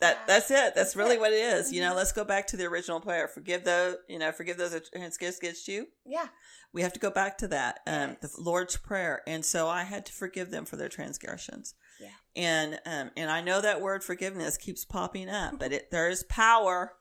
That 0.00 0.26
that's 0.26 0.50
it. 0.50 0.74
That's 0.74 0.96
really 0.96 1.18
what 1.18 1.32
it 1.32 1.36
is. 1.36 1.72
You 1.72 1.82
know, 1.82 1.92
Mhm. 1.92 1.96
let's 1.96 2.12
go 2.12 2.24
back 2.24 2.46
to 2.48 2.56
the 2.56 2.64
original 2.64 3.00
prayer. 3.00 3.28
Forgive 3.28 3.64
those, 3.64 3.96
you 4.08 4.18
know, 4.18 4.32
forgive 4.32 4.56
those 4.56 4.70
that 4.72 4.90
transgress 4.90 5.36
against 5.38 5.68
you 5.68 5.88
Yeah. 6.06 6.28
we 6.72 6.80
have 6.82 6.94
to 6.94 7.00
go 7.00 7.10
back 7.10 7.36
to 7.38 7.48
that 7.48 7.80
um 7.86 8.16
Yes. 8.22 8.32
the 8.34 8.40
lord's 8.40 8.76
prayer 8.78 9.22
and 9.26 9.44
so 9.44 9.68
i 9.68 9.82
had 9.82 10.06
to 10.06 10.12
forgive 10.12 10.50
them 10.50 10.64
for 10.64 10.76
their 10.76 10.88
transgressions 10.88 11.74
Yeah. 12.00 12.08
and 12.36 12.80
um 12.86 13.10
and 13.16 13.30
i 13.30 13.40
know 13.40 13.60
that 13.60 13.80
word 13.80 14.02
forgiveness 14.02 14.56
keeps 14.56 14.84
popping 14.84 15.28
up 15.28 15.58
but 15.58 15.72
it 15.72 15.90
there 15.90 16.08
is 16.08 16.22
power 16.24 16.92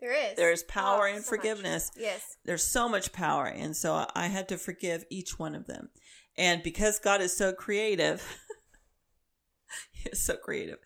There 0.00 0.12
is. 0.12 0.36
There's 0.36 0.62
power 0.64 1.04
Oh, 1.08 1.14
in 1.14 1.14
so 1.14 1.18
much. 1.20 1.26
forgiveness. 1.28 1.90
Yes. 1.96 2.36
there's 2.44 2.66
so 2.66 2.88
much 2.88 3.12
power 3.12 3.46
and 3.46 3.74
so 3.76 4.06
I- 4.14 4.26
had 4.28 4.48
to 4.50 4.58
forgive 4.58 5.04
each 5.10 5.38
one 5.38 5.54
of 5.54 5.66
them 5.66 5.88
and 6.36 6.62
because 6.62 6.98
god 6.98 7.20
is 7.22 7.36
so 7.36 7.52
creative 7.52 8.22
he 9.92 10.10
is 10.10 10.22
so 10.24 10.36
creative 10.36 10.78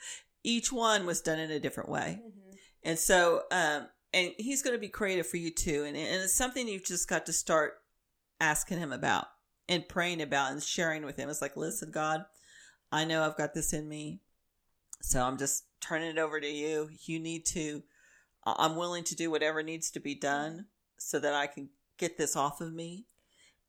each 0.45 0.73
one 0.73 1.05
was 1.07 1.21
done 1.21 1.39
in 1.39 1.51
a 1.51 1.59
different 1.61 1.89
way 1.91 2.21
Mhm. 2.25 2.57
and 2.85 2.99
so, 2.99 3.43
um, 3.51 3.89
and 4.15 4.33
he's 4.39 4.63
going 4.63 4.75
to 4.75 4.81
be 4.81 4.89
creative 4.89 5.27
for 5.27 5.37
you 5.37 5.51
too. 5.51 5.85
And, 5.85 5.95
and 5.97 6.23
it's 6.23 6.33
something 6.33 6.67
you've 6.67 6.85
just 6.87 7.09
got 7.09 7.27
to 7.27 7.33
start 7.35 7.75
asking 8.41 8.79
him 8.79 8.91
about 8.93 9.27
and 9.69 9.87
praying 9.87 10.23
about 10.23 10.53
and 10.53 10.63
sharing 10.63 11.05
with 11.05 11.17
him. 11.17 11.29
It's 11.29 11.43
like, 11.43 11.57
listen, 11.59 11.91
God, 11.91 12.25
I 12.91 13.05
know 13.05 13.23
I've 13.23 13.37
got 13.37 13.55
this 13.55 13.73
in 13.73 13.89
me. 13.89 14.21
So 15.01 15.23
I'm 15.23 15.39
just 15.39 15.65
turning 15.81 16.11
it 16.11 16.19
over 16.19 16.41
to 16.41 16.49
you. 16.49 16.91
You 17.05 17.21
need 17.21 17.47
to, 17.47 17.83
I'm 18.45 18.77
willing 18.77 19.05
to 19.05 19.15
do 19.15 19.31
whatever 19.31 19.63
needs 19.63 19.91
to 19.93 20.01
be 20.01 20.15
done 20.15 20.67
so 20.99 21.19
that 21.21 21.35
I 21.35 21.47
can 21.47 21.69
get 21.99 22.19
this 22.19 22.35
off 22.35 22.61
of 22.61 22.73
me. 22.73 23.07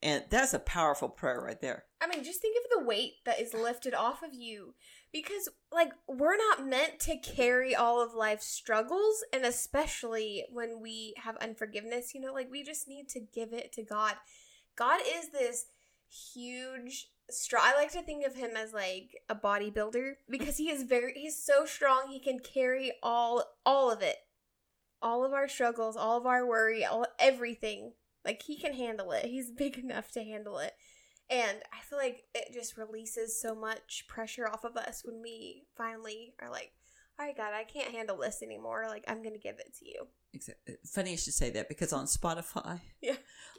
And 0.01 0.23
that's 0.29 0.53
a 0.53 0.59
powerful 0.59 1.09
prayer 1.09 1.41
right 1.41 1.59
there. 1.59 1.83
I 2.01 2.07
mean, 2.07 2.23
just 2.23 2.41
think 2.41 2.57
of 2.57 2.79
the 2.79 2.88
weight 2.88 3.15
that 3.25 3.41
is 3.41 3.53
lifted 3.53 3.93
off 3.93 4.23
of 4.23 4.33
you. 4.33 4.73
Because, 5.11 5.49
like, 5.71 5.91
we're 6.07 6.38
not 6.38 6.65
meant 6.65 6.99
to 7.01 7.17
carry 7.17 7.75
all 7.75 8.01
of 8.01 8.13
life's 8.13 8.45
struggles, 8.45 9.23
and 9.33 9.43
especially 9.43 10.45
when 10.51 10.81
we 10.81 11.15
have 11.17 11.35
unforgiveness, 11.38 12.13
you 12.13 12.21
know, 12.21 12.31
like, 12.31 12.49
we 12.49 12.63
just 12.63 12.88
need 12.88 13.09
to 13.09 13.19
give 13.19 13.51
it 13.51 13.73
to 13.73 13.83
God. 13.83 14.13
God 14.75 15.01
is 15.01 15.31
this 15.31 15.65
huge, 16.07 17.09
strong. 17.29 17.63
I 17.65 17.75
like 17.75 17.91
to 17.93 18.01
think 18.01 18.25
of 18.25 18.36
him 18.36 18.51
as 18.55 18.74
like 18.74 19.21
a 19.29 19.36
bodybuilder 19.36 20.13
because 20.29 20.57
he 20.57 20.69
is 20.69 20.83
very, 20.83 21.13
he's 21.15 21.43
so 21.43 21.65
strong, 21.65 22.09
he 22.09 22.19
can 22.19 22.39
carry 22.39 22.91
all, 23.01 23.43
all 23.65 23.91
of 23.91 24.01
it. 24.01 24.17
All 25.01 25.24
of 25.24 25.31
our 25.31 25.48
struggles, 25.48 25.95
all 25.95 26.17
of 26.17 26.25
our 26.25 26.45
worry, 26.45 26.83
all 26.83 27.05
everything. 27.19 27.93
Like, 28.25 28.41
he 28.41 28.57
can 28.57 28.74
handle 28.74 29.13
it. 29.13 29.24
He's 29.25 29.50
big 29.50 29.77
enough 29.77 30.12
to 30.12 30.24
handle 30.24 30.59
it. 30.59 30.74
And 31.29 31.59
I 31.71 31.81
feel 31.88 31.98
like 31.98 32.24
it 32.36 32.53
just 32.53 32.75
releases 32.75 33.39
so 33.39 33.55
much 33.55 34.05
pressure 34.09 34.45
off 34.45 34.65
of 34.65 34.75
us 34.75 35.03
when 35.05 35.21
we 35.21 35.63
finally 35.77 36.33
are 36.41 36.50
like, 36.51 36.74
all 37.17 37.25
right, 37.25 37.38
God, 37.38 37.53
I 37.53 37.63
can't 37.63 37.93
handle 37.93 38.17
this 38.17 38.41
anymore. 38.43 38.88
Like, 38.89 39.05
I'm 39.07 39.21
going 39.21 39.36
to 39.36 39.39
give 39.39 39.59
it 39.59 39.74
to 39.79 39.86
you. 39.86 40.07
Exactly. 40.33 40.75
Funny 40.86 41.12
you 41.12 41.17
should 41.17 41.33
say 41.33 41.50
that 41.51 41.69
because 41.69 41.93
on 41.93 42.05
Spotify, 42.05 42.81
Yeah. 43.01 43.15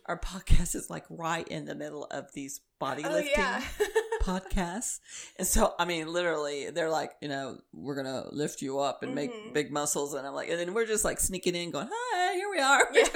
Our 0.06 0.18
podcast 0.18 0.74
is 0.74 0.88
like 0.90 1.04
right 1.10 1.46
in 1.48 1.64
the 1.66 1.74
middle 1.74 2.04
of 2.10 2.32
these 2.34 2.60
body 2.78 3.02
Oh, 3.04 3.10
lifting 3.10 3.32
yeah. 3.36 3.62
podcasts. 4.22 4.98
And 5.38 5.46
so, 5.46 5.74
I 5.78 5.84
mean, 5.84 6.12
literally, 6.12 6.70
they're 6.70 6.90
like, 6.90 7.12
you 7.20 7.28
know, 7.28 7.58
we're 7.72 7.94
going 8.02 8.06
to 8.06 8.28
lift 8.34 8.62
you 8.62 8.78
up 8.80 9.02
and 9.02 9.12
Mhm. 9.12 9.14
make 9.14 9.54
big 9.54 9.72
muscles. 9.72 10.14
And 10.14 10.26
I'm 10.26 10.34
like, 10.34 10.48
and 10.48 10.58
then 10.58 10.74
we're 10.74 10.86
just 10.86 11.04
like 11.04 11.20
sneaking 11.20 11.54
in 11.54 11.70
going, 11.70 11.88
hi, 11.90 12.34
here 12.34 12.50
we 12.50 12.58
are. 12.60 12.88
Yeah. 12.92 13.08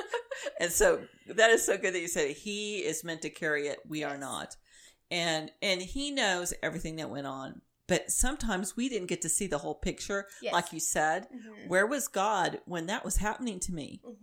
and 0.60 0.70
so 0.72 1.02
that 1.34 1.50
is 1.50 1.64
so 1.64 1.76
good 1.76 1.94
that 1.94 2.00
you 2.00 2.08
said 2.08 2.30
it. 2.30 2.36
he 2.36 2.78
is 2.78 3.04
meant 3.04 3.22
to 3.22 3.30
carry 3.30 3.68
it. 3.68 3.78
We 3.88 4.04
are 4.04 4.16
not. 4.18 4.56
And, 5.10 5.50
and 5.62 5.80
he 5.80 6.10
knows 6.10 6.52
everything 6.62 6.96
that 6.96 7.10
went 7.10 7.26
on. 7.26 7.60
But 7.88 8.10
sometimes 8.10 8.76
we 8.76 8.88
didn't 8.88 9.06
get 9.06 9.22
to 9.22 9.28
see 9.28 9.46
the 9.46 9.58
whole 9.58 9.76
picture. 9.76 10.26
Yes. 10.42 10.52
Like 10.52 10.72
you 10.72 10.80
said, 10.80 11.28
Mhm. 11.32 11.68
where 11.68 11.86
was 11.86 12.08
God 12.08 12.60
when 12.66 12.86
that 12.86 13.04
was 13.04 13.18
happening 13.18 13.60
to 13.60 13.72
me? 13.72 14.00
Mhm. 14.04 14.16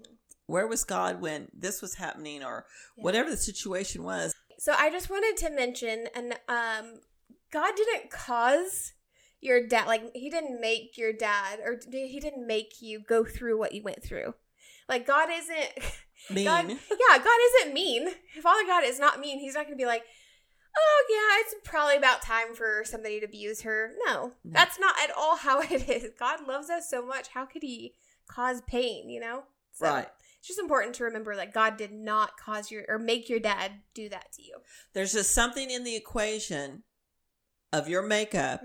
Where 0.53 0.67
was 0.67 0.83
God 0.83 1.19
when 1.19 1.47
this 1.51 1.81
was 1.81 1.95
happening 1.95 2.43
or 2.43 2.67
Yeah. 2.95 3.03
whatever 3.03 3.31
the 3.31 3.37
situation 3.37 4.03
was? 4.03 4.35
So 4.59 4.71
I 4.77 4.91
just 4.91 5.09
wanted 5.09 5.35
to 5.37 5.49
mention, 5.49 6.07
and 6.13 6.33
um, 6.47 6.99
God 7.51 7.75
didn't 7.75 8.11
cause 8.11 8.93
your 9.41 9.65
dad, 9.65 9.87
like, 9.87 10.11
he 10.13 10.29
didn't 10.29 10.61
make 10.61 10.95
your 10.95 11.11
dad, 11.11 11.59
or 11.59 11.79
he 11.91 12.19
didn't 12.19 12.45
make 12.45 12.81
you 12.81 12.99
go 12.99 13.25
through 13.25 13.57
what 13.57 13.73
you 13.73 13.81
went 13.81 14.03
through. 14.03 14.35
Like, 14.87 15.07
God 15.07 15.29
isn't. 15.31 15.73
Mean. 16.29 16.45
God, 16.45 16.65
yeah, 16.91 17.17
God 17.17 17.39
isn't 17.49 17.73
mean. 17.73 18.09
Father 18.41 18.63
God 18.67 18.83
is 18.85 18.99
not 18.99 19.19
mean. 19.19 19.39
He's 19.39 19.55
not 19.55 19.65
going 19.65 19.77
to 19.77 19.81
be 19.81 19.87
like, 19.87 20.03
oh, 20.77 21.05
yeah, 21.09 21.41
it's 21.41 21.55
probably 21.67 21.97
about 21.97 22.21
time 22.21 22.53
for 22.53 22.83
somebody 22.85 23.19
to 23.19 23.25
abuse 23.25 23.63
her. 23.63 23.93
No, 24.05 24.33
No. 24.43 24.51
that's 24.53 24.79
not 24.79 24.95
at 25.03 25.09
all 25.17 25.35
how 25.47 25.61
it 25.61 25.89
is. 25.89 26.11
God 26.17 26.47
loves 26.47 26.69
us 26.69 26.89
so 26.89 27.03
much. 27.03 27.29
How 27.29 27.45
could 27.45 27.63
he 27.63 27.95
cause 28.27 28.61
pain, 28.61 29.09
you 29.09 29.19
know? 29.19 29.43
So 29.73 29.87
Right. 29.87 30.07
It's 30.43 30.49
just 30.49 30.59
important 30.59 30.93
to 30.95 31.05
remember 31.05 31.37
that 31.37 31.53
God 31.53 31.77
did 31.77 31.93
not 31.93 32.35
cause 32.35 32.69
your 32.69 32.83
or 32.89 32.99
make 32.99 33.29
your 33.29 33.39
dad 33.39 33.71
do 33.93 34.09
that 34.09 34.33
to 34.33 34.41
you. 34.43 34.57
There's 34.93 35.13
just 35.13 35.31
something 35.31 35.71
in 35.71 35.85
the 35.85 35.95
equation 35.95 36.83
of 37.71 37.87
your 37.87 38.01
makeup 38.01 38.61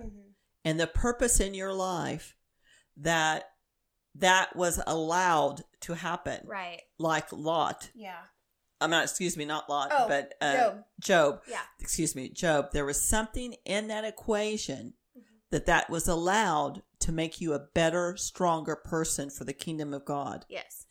and 0.65 0.81
the 0.81 0.89
purpose 0.89 1.39
in 1.39 1.55
your 1.55 1.73
life 1.73 2.35
that 2.97 3.45
that 4.17 4.57
was 4.57 4.81
allowed 4.89 5.63
to 5.83 5.93
happen. 5.95 6.41
Right. 6.49 6.81
Like 6.99 7.33
Lot. 7.33 7.91
Yeah. 7.95 8.23
I'm 8.81 8.91
not, 8.91 9.05
excuse 9.05 9.37
me, 9.37 9.45
not 9.45 9.71
Lot, 9.71 9.93
Oh, 9.93 10.09
but 10.09 10.35
uh, 10.41 10.57
Job. 10.57 10.85
Job. 11.01 11.41
Yeah. 11.49 11.61
Excuse 11.79 12.17
me, 12.17 12.29
Job. 12.29 12.73
There 12.73 12.85
was 12.87 13.01
something 13.01 13.55
in 13.65 13.87
that 13.87 14.05
equation 14.05 14.95
Mhm. 15.17 15.23
that 15.51 15.67
that 15.67 15.89
was 15.91 16.09
allowed 16.09 16.83
to 17.03 17.13
make 17.13 17.41
you 17.41 17.53
a 17.55 17.61
better, 17.61 18.17
stronger 18.17 18.75
person 18.75 19.31
for 19.31 19.45
the 19.45 19.53
kingdom 19.53 19.95
of 19.95 20.05
God. 20.05 20.45
Yes. 20.49 20.87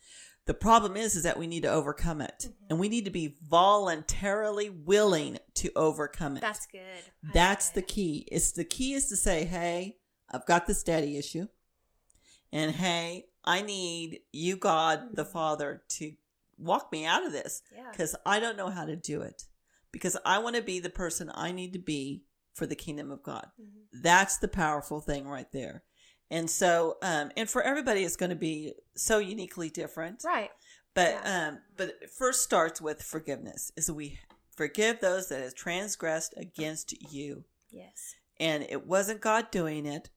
The 0.48 0.54
problem 0.54 0.96
is, 0.96 1.14
is 1.14 1.24
that 1.24 1.38
we 1.38 1.46
need 1.46 1.64
to 1.64 1.68
overcome 1.70 2.22
it, 2.22 2.46
Mhm. 2.48 2.54
and 2.70 2.80
we 2.80 2.88
need 2.88 3.04
to 3.04 3.10
be 3.10 3.36
voluntarily 3.42 4.70
willing 4.70 5.38
to 5.56 5.70
overcome 5.76 6.38
it. 6.38 6.40
That's 6.40 6.66
good. 6.66 7.04
That's 7.34 7.68
the 7.68 7.82
key. 7.82 8.26
It's 8.32 8.52
the 8.52 8.64
key 8.64 8.94
is 8.94 9.08
to 9.10 9.16
say, 9.16 9.44
"Hey, 9.44 9.98
I've 10.30 10.46
got 10.46 10.66
this 10.66 10.82
daddy 10.82 11.18
issue, 11.18 11.48
and 12.50 12.72
hey, 12.72 13.28
I 13.44 13.60
need 13.60 14.22
you, 14.32 14.56
God 14.56 15.16
the 15.16 15.26
Mhm. 15.26 15.32
Father, 15.32 15.84
to 15.86 16.16
walk 16.56 16.90
me 16.92 17.04
out 17.04 17.26
of 17.26 17.32
this 17.32 17.62
Yeah. 17.70 17.90
because 17.92 18.16
I 18.24 18.40
don't 18.40 18.56
know 18.56 18.70
how 18.70 18.86
to 18.86 18.96
do 18.96 19.20
it. 19.20 19.44
Because 19.92 20.16
I 20.24 20.38
want 20.38 20.56
to 20.56 20.62
be 20.62 20.80
the 20.80 20.88
person 20.88 21.30
I 21.34 21.52
need 21.52 21.74
to 21.74 21.78
be 21.78 22.24
for 22.54 22.64
the 22.66 22.74
kingdom 22.74 23.10
of 23.10 23.22
God. 23.22 23.50
Mhm. 23.60 24.02
That's 24.02 24.38
the 24.38 24.48
powerful 24.48 25.02
thing 25.02 25.28
right 25.28 25.52
there. 25.52 25.84
And 26.30 26.50
so, 26.50 26.98
um, 27.02 27.30
and 27.36 27.48
for 27.48 27.62
everybody, 27.62 28.04
it's 28.04 28.16
going 28.16 28.30
to 28.30 28.36
be 28.36 28.74
so 28.94 29.18
uniquely 29.18 29.70
different. 29.70 30.22
Right. 30.24 30.50
But 30.94 31.10
Yeah. 31.24 31.48
um, 31.48 31.58
but 31.76 31.88
it 32.02 32.10
first 32.10 32.42
starts 32.42 32.80
with 32.80 33.02
forgiveness. 33.02 33.72
Is 33.76 33.90
we 33.90 34.18
forgive 34.56 35.00
those 35.00 35.28
that 35.28 35.40
have 35.42 35.54
transgressed 35.54 36.34
against 36.36 36.92
you, 37.12 37.44
Yes. 37.70 38.14
and 38.38 38.64
it 38.68 38.86
wasn't 38.86 39.20
God 39.20 39.50
doing 39.50 39.86
it; 39.86 40.10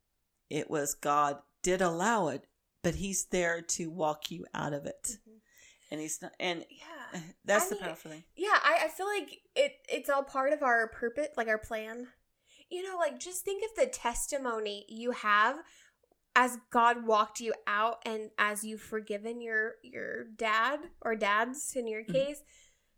it 0.49 0.69
was 0.69 0.95
God 0.95 1.41
did 1.61 1.81
allow 1.81 2.27
it, 2.29 2.45
but 2.81 2.95
He's 2.95 3.25
there 3.25 3.61
to 3.61 3.89
walk 3.89 4.31
you 4.31 4.45
out 4.53 4.73
of 4.73 4.85
it, 4.85 5.17
Mhm. 5.27 5.39
and 5.91 6.01
He's 6.01 6.21
not. 6.21 6.33
And 6.39 6.65
Yeah. 6.69 7.21
that's 7.45 7.65
I 7.65 7.69
the 7.69 7.75
mean, 7.75 7.83
powerful 7.83 8.11
thing. 8.11 8.23
Yeah, 8.35 8.59
I, 8.63 8.79
I 8.85 8.87
feel 8.89 9.07
like 9.07 9.41
it 9.55 9.73
it's 9.87 10.09
all 10.09 10.23
part 10.23 10.51
of 10.51 10.63
our 10.63 10.87
purpose, 10.87 11.27
like 11.37 11.47
our 11.47 11.59
plan. 11.59 12.07
You 12.69 12.83
know, 12.83 12.97
like 12.97 13.19
just 13.19 13.43
think 13.45 13.63
of 13.63 13.75
the 13.75 13.85
testimony 13.87 14.85
you 14.89 15.11
have 15.11 15.61
as 16.35 16.57
God 16.71 17.05
walked 17.05 17.39
you 17.39 17.53
out 17.67 18.01
and 18.05 18.29
as 18.37 18.63
you've 18.63 18.81
forgiven 18.81 19.41
your 19.41 19.75
your 19.83 20.25
dad 20.25 20.79
or 21.01 21.15
dads 21.15 21.73
in 21.75 21.87
your 21.87 22.03
Mhm. 22.03 22.13
case, 22.13 22.43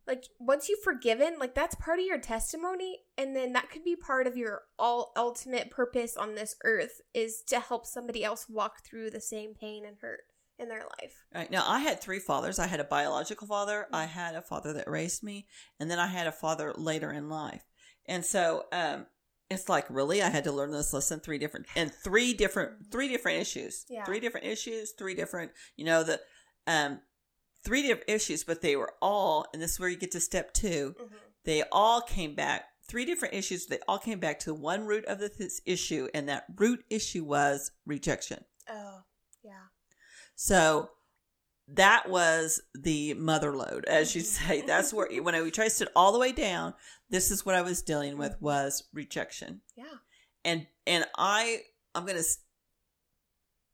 like 0.05 0.25
once 0.39 0.69
you've 0.69 0.83
forgiven, 0.83 1.39
like 1.39 1.55
that's 1.55 1.75
part 1.75 1.99
of 1.99 2.05
your 2.05 2.19
testimony 2.19 3.05
and 3.17 3.35
then 3.35 3.53
that 3.53 3.69
could 3.69 3.83
be 3.83 3.95
part 3.95 4.27
of 4.27 4.37
your 4.37 4.63
all 4.77 5.13
ultimate 5.15 5.71
purpose 5.71 6.17
on 6.17 6.35
this 6.35 6.55
earth 6.63 7.01
is 7.13 7.41
to 7.47 7.59
help 7.59 7.85
somebody 7.85 8.23
else 8.23 8.49
walk 8.49 8.83
through 8.85 9.09
the 9.09 9.21
same 9.21 9.53
pain 9.53 9.85
and 9.85 9.97
hurt 10.01 10.25
in 10.59 10.69
their 10.69 10.83
life. 11.01 11.25
Right. 11.33 11.49
Now, 11.49 11.63
I 11.67 11.79
had 11.79 11.99
three 11.99 12.19
fathers. 12.19 12.59
I 12.59 12.67
had 12.67 12.79
a 12.79 12.85
biological 12.85 13.47
father, 13.47 13.87
I 13.91 14.05
had 14.05 14.35
a 14.35 14.41
father 14.41 14.73
that 14.73 14.87
raised 14.89 15.23
me, 15.23 15.47
and 15.79 15.89
then 15.89 15.99
I 15.99 16.07
had 16.07 16.27
a 16.27 16.31
father 16.31 16.73
later 16.75 17.11
in 17.11 17.29
life. 17.29 17.63
And 18.05 18.23
so, 18.25 18.65
um, 18.71 19.07
it's 19.49 19.69
like 19.69 19.85
really 19.89 20.21
I 20.21 20.29
had 20.29 20.43
to 20.45 20.51
learn 20.51 20.71
this 20.71 20.93
lesson 20.93 21.19
three 21.19 21.37
different 21.37 21.65
and 21.75 21.93
three 21.93 22.33
different 22.33 22.91
three 22.91 23.07
different 23.07 23.39
issues. 23.41 23.85
Yeah. 23.89 24.03
Three 24.05 24.19
different 24.19 24.47
issues, 24.47 24.93
three 24.97 25.13
different, 25.15 25.51
you 25.75 25.85
know, 25.85 26.03
the 26.03 26.19
um 26.67 27.01
three 27.63 27.81
different 27.81 28.09
issues, 28.09 28.43
but 28.43 28.61
they 28.61 28.75
were 28.75 28.93
all 29.01 29.45
and 29.53 29.61
this 29.61 29.71
is 29.73 29.79
where 29.79 29.89
you 29.89 29.97
get 29.97 30.11
to 30.11 30.19
step 30.19 30.53
2 30.53 30.95
they 31.45 31.63
all 31.71 32.01
came 32.01 32.35
back 32.35 32.63
three 32.89 33.05
different 33.05 33.33
issues 33.33 33.65
they 33.67 33.79
all 33.87 33.99
came 33.99 34.19
back 34.19 34.39
to 34.39 34.53
one 34.53 34.85
root 34.85 35.05
of 35.05 35.19
this 35.19 35.61
issue 35.65 36.07
and 36.13 36.27
that 36.29 36.45
root 36.57 36.83
issue 36.89 37.23
was 37.23 37.71
rejection 37.85 38.43
Oh, 38.69 38.99
yeah. 39.43 39.67
so 40.35 40.89
that 41.67 42.09
was 42.09 42.61
the 42.73 43.13
mother 43.15 43.55
lode 43.55 43.85
as 43.85 44.15
you 44.15 44.21
Mhm. 44.21 44.25
say 44.25 44.61
that's 44.61 44.93
where 44.93 45.07
when 45.21 45.35
i 45.35 45.49
traced 45.49 45.81
it 45.81 45.87
all 45.95 46.11
the 46.11 46.19
way 46.19 46.31
down 46.33 46.73
this 47.13 47.29
is 47.31 47.45
what 47.45 47.55
i 47.55 47.61
was 47.61 47.81
dealing 47.83 48.17
with 48.17 48.35
was 48.41 48.83
rejection 48.91 49.61
Yeah. 49.77 49.85
and 50.43 50.67
and 50.87 51.05
i 51.15 51.59
i'm 51.93 52.05
gonna 52.05 52.23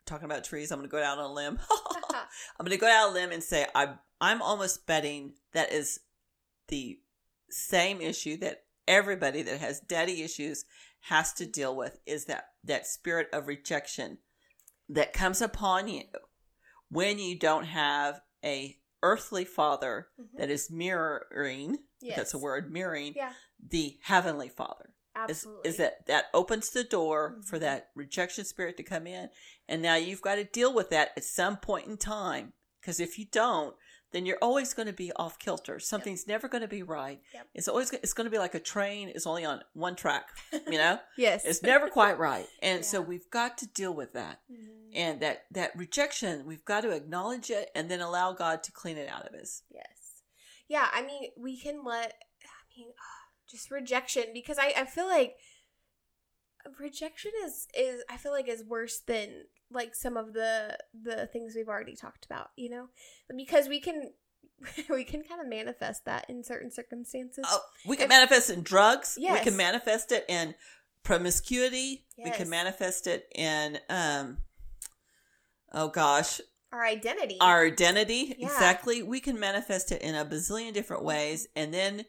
talking 0.06 0.26
about 0.26 0.44
trees 0.44 0.72
i'm 0.72 0.80
gonna 0.80 0.90
go 0.90 1.02
out 1.02 1.18
on 1.18 1.32
a 1.32 1.34
limb 1.34 1.58
i'm 2.60 2.66
gonna 2.66 2.78
go 2.78 2.88
out 2.88 3.08
on 3.08 3.12
a 3.12 3.14
limb 3.14 3.32
and 3.32 3.42
say 3.44 3.66
i'm 3.74 3.98
i'm 4.20 4.42
almost 4.42 4.86
betting 4.86 5.34
that 5.54 5.72
is 5.72 6.00
the 6.68 7.00
same 7.50 8.02
issue 8.02 8.38
that 8.38 8.64
everybody 8.88 9.42
that 9.42 9.60
has 9.60 9.80
daddy 9.80 10.22
issues 10.22 10.66
has 11.02 11.32
to 11.34 11.46
deal 11.46 11.76
with 11.76 12.00
is 12.06 12.26
that 12.26 12.46
that 12.64 12.86
spirit 12.86 13.28
of 13.32 13.48
rejection 13.48 14.18
that 14.90 15.14
comes 15.14 15.42
upon 15.42 15.88
you 15.88 16.04
when 16.90 17.20
you 17.20 17.40
don't 17.40 17.66
have 17.66 18.20
a 18.44 18.76
earthly 19.02 19.46
father 19.46 20.08
Mhm. 20.20 20.38
that 20.38 20.50
is 20.50 20.70
mirroring 20.70 21.78
if 22.02 22.16
that's 22.16 22.34
a 22.34 22.38
word 22.38 22.72
mirroring 22.72 23.14
Yeah. 23.16 23.34
the 23.62 23.98
heavenly 24.04 24.50
father 24.50 24.94
is, 25.16 25.16
Absolutely. 25.16 25.70
is 25.70 25.78
that 25.78 26.06
that 26.06 26.26
opens 26.34 26.70
the 26.70 26.84
door 26.84 27.42
for 27.46 27.58
Mhm. 27.58 27.62
that 27.62 27.90
rejection 27.96 28.46
spirit 28.46 28.78
to 28.78 28.84
come 28.84 29.06
in 29.08 29.30
and 29.68 29.82
now 29.82 29.96
you've 29.96 30.22
got 30.22 30.36
to 30.36 30.44
deal 30.44 30.74
with 30.74 30.90
that 30.90 31.12
at 31.18 31.24
some 31.24 31.58
point 31.58 31.88
in 31.88 31.98
time 31.98 32.54
because 32.80 33.00
if 33.00 33.18
you 33.20 33.26
don't 33.26 33.76
then 34.12 34.26
you're 34.26 34.38
always 34.42 34.74
going 34.74 34.88
to 34.88 34.94
be 34.94 35.12
off 35.18 35.38
kilter 35.40 35.80
something's 35.80 36.28
never 36.28 36.48
going 36.48 36.62
to 36.62 36.68
be 36.68 36.84
right 36.84 37.22
Yep. 37.34 37.48
it's 37.54 37.68
always 37.68 37.92
it's 37.92 38.14
going 38.14 38.26
to 38.26 38.32
be 38.32 38.38
like 38.38 38.56
a 38.56 38.60
train 38.60 39.10
is 39.10 39.26
only 39.28 39.46
on 39.46 39.62
one 39.74 39.96
track 39.96 40.26
you 40.68 40.78
know 40.78 41.00
Yes. 41.18 41.46
it's 41.46 41.62
never 41.64 41.90
quite 41.90 42.18
right 42.20 42.48
and 42.62 42.84
so 42.84 43.02
we've 43.02 43.30
got 43.30 43.58
to 43.60 43.68
deal 43.68 43.94
with 43.94 44.14
that 44.14 44.40
Mhm. 44.52 44.92
and 44.96 45.20
that 45.22 45.44
that 45.52 45.76
rejection 45.76 46.46
we've 46.46 46.66
got 46.66 46.82
to 46.82 46.92
acknowledge 46.92 47.50
it 47.50 47.70
and 47.76 47.90
then 47.90 48.02
allow 48.02 48.34
god 48.34 48.64
to 48.64 48.72
clean 48.72 48.98
it 48.98 49.08
out 49.10 49.28
of 49.28 49.34
us 49.40 49.64
Yes. 49.70 49.86
Yeah, 50.68 50.88
I 50.94 51.02
mean, 51.02 51.32
we 51.36 51.58
can 51.60 51.84
let, 51.84 52.14
I 52.44 52.78
mean, 52.78 52.90
just 53.50 53.72
rejection 53.72 54.26
because 54.36 54.60
I, 54.60 54.72
I 54.78 54.86
feel 54.86 55.08
like 55.08 55.36
rejection 56.80 57.32
is, 57.44 57.68
is, 57.78 58.04
I 58.10 58.18
feel 58.18 58.32
like 58.32 58.48
is 58.48 58.64
worse 58.64 59.00
than 59.00 59.46
like 59.72 59.94
some 59.96 60.18
of 60.18 60.34
the, 60.34 60.78
the 61.04 61.28
things 61.28 61.54
we've 61.56 61.68
already 61.70 61.96
talked 61.96 62.26
about, 62.26 62.50
you 62.56 62.70
know, 62.70 62.88
because 63.36 63.68
we 63.68 63.80
can, 63.80 64.12
we 64.90 65.04
can 65.04 65.22
kind 65.24 65.40
of 65.42 65.48
manifest 65.48 66.06
that 66.06 66.26
in 66.30 66.44
certain 66.44 66.72
circumstances. 66.72 67.46
Oh, 67.48 67.60
we 67.86 67.96
can 67.96 68.06
If- 68.06 68.10
manifest 68.10 68.50
in 68.50 68.62
drugs. 68.64 69.16
yes. 69.20 69.38
We 69.40 69.44
can 69.44 69.56
manifest 69.58 70.12
it 70.12 70.26
in 70.28 70.56
promiscuity. 71.04 72.06
We 72.24 72.32
can 72.32 72.50
manifest 72.50 73.08
it 73.08 73.28
in, 73.34 73.80
um, 73.90 74.40
oh 75.74 75.88
gosh, 75.88 76.42
Our 76.74 76.84
identity. 76.86 77.38
our 77.40 77.66
identity. 77.66 78.36
Yeah. 78.38 78.48
Exactly. 78.48 79.02
We 79.04 79.20
can 79.20 79.40
manifest 79.40 79.92
it 79.92 80.02
in 80.02 80.16
a 80.16 80.26
bazillion 80.26 80.74
different 80.74 81.04
ways, 81.04 81.48
and 81.56 81.74
then 81.74 82.06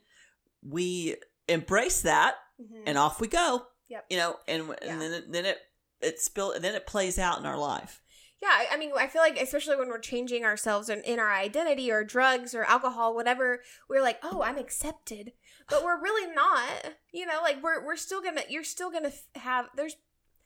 we 0.62 1.16
embrace 1.48 2.02
that, 2.02 2.34
Mhm. 2.60 2.82
and 2.86 2.98
off 2.98 3.20
we 3.20 3.28
go. 3.28 3.66
Yep. 3.88 4.06
You 4.10 4.16
know, 4.18 4.36
and 4.48 4.68
Yeah. 4.82 4.92
and 5.00 5.34
then 5.34 5.44
it, 5.46 5.58
then 6.02 6.28
built 6.28 6.54
and 6.56 6.64
then 6.64 6.74
it 6.74 6.86
plays 6.86 7.18
out 7.18 7.38
in 7.38 7.46
our 7.46 7.58
life. 7.58 8.02
Yeah, 8.42 8.48
I- 8.72 8.76
mean, 8.78 8.92
I 8.96 9.06
feel 9.06 9.20
like 9.20 9.38
especially 9.40 9.76
when 9.76 9.88
we're 9.88 9.98
changing 9.98 10.44
ourselves 10.44 10.88
in, 10.88 11.02
in 11.02 11.18
our 11.18 11.30
identity 11.30 11.90
or 11.92 12.04
drugs 12.04 12.54
or 12.54 12.64
alcohol, 12.64 13.14
whatever, 13.14 13.60
we're 13.88 14.00
like, 14.02 14.18
oh, 14.22 14.42
I'm 14.42 14.56
accepted, 14.56 15.32
but 15.68 15.84
we're 15.84 16.00
really 16.00 16.32
not. 16.34 16.94
You 17.12 17.26
know, 17.26 17.40
like 17.42 17.62
we're 17.62 17.84
we're 17.84 17.96
still 17.96 18.22
gonna, 18.22 18.42
you're 18.48 18.64
still 18.64 18.90
gonna 18.90 19.12
have. 19.34 19.66
There's 19.76 19.96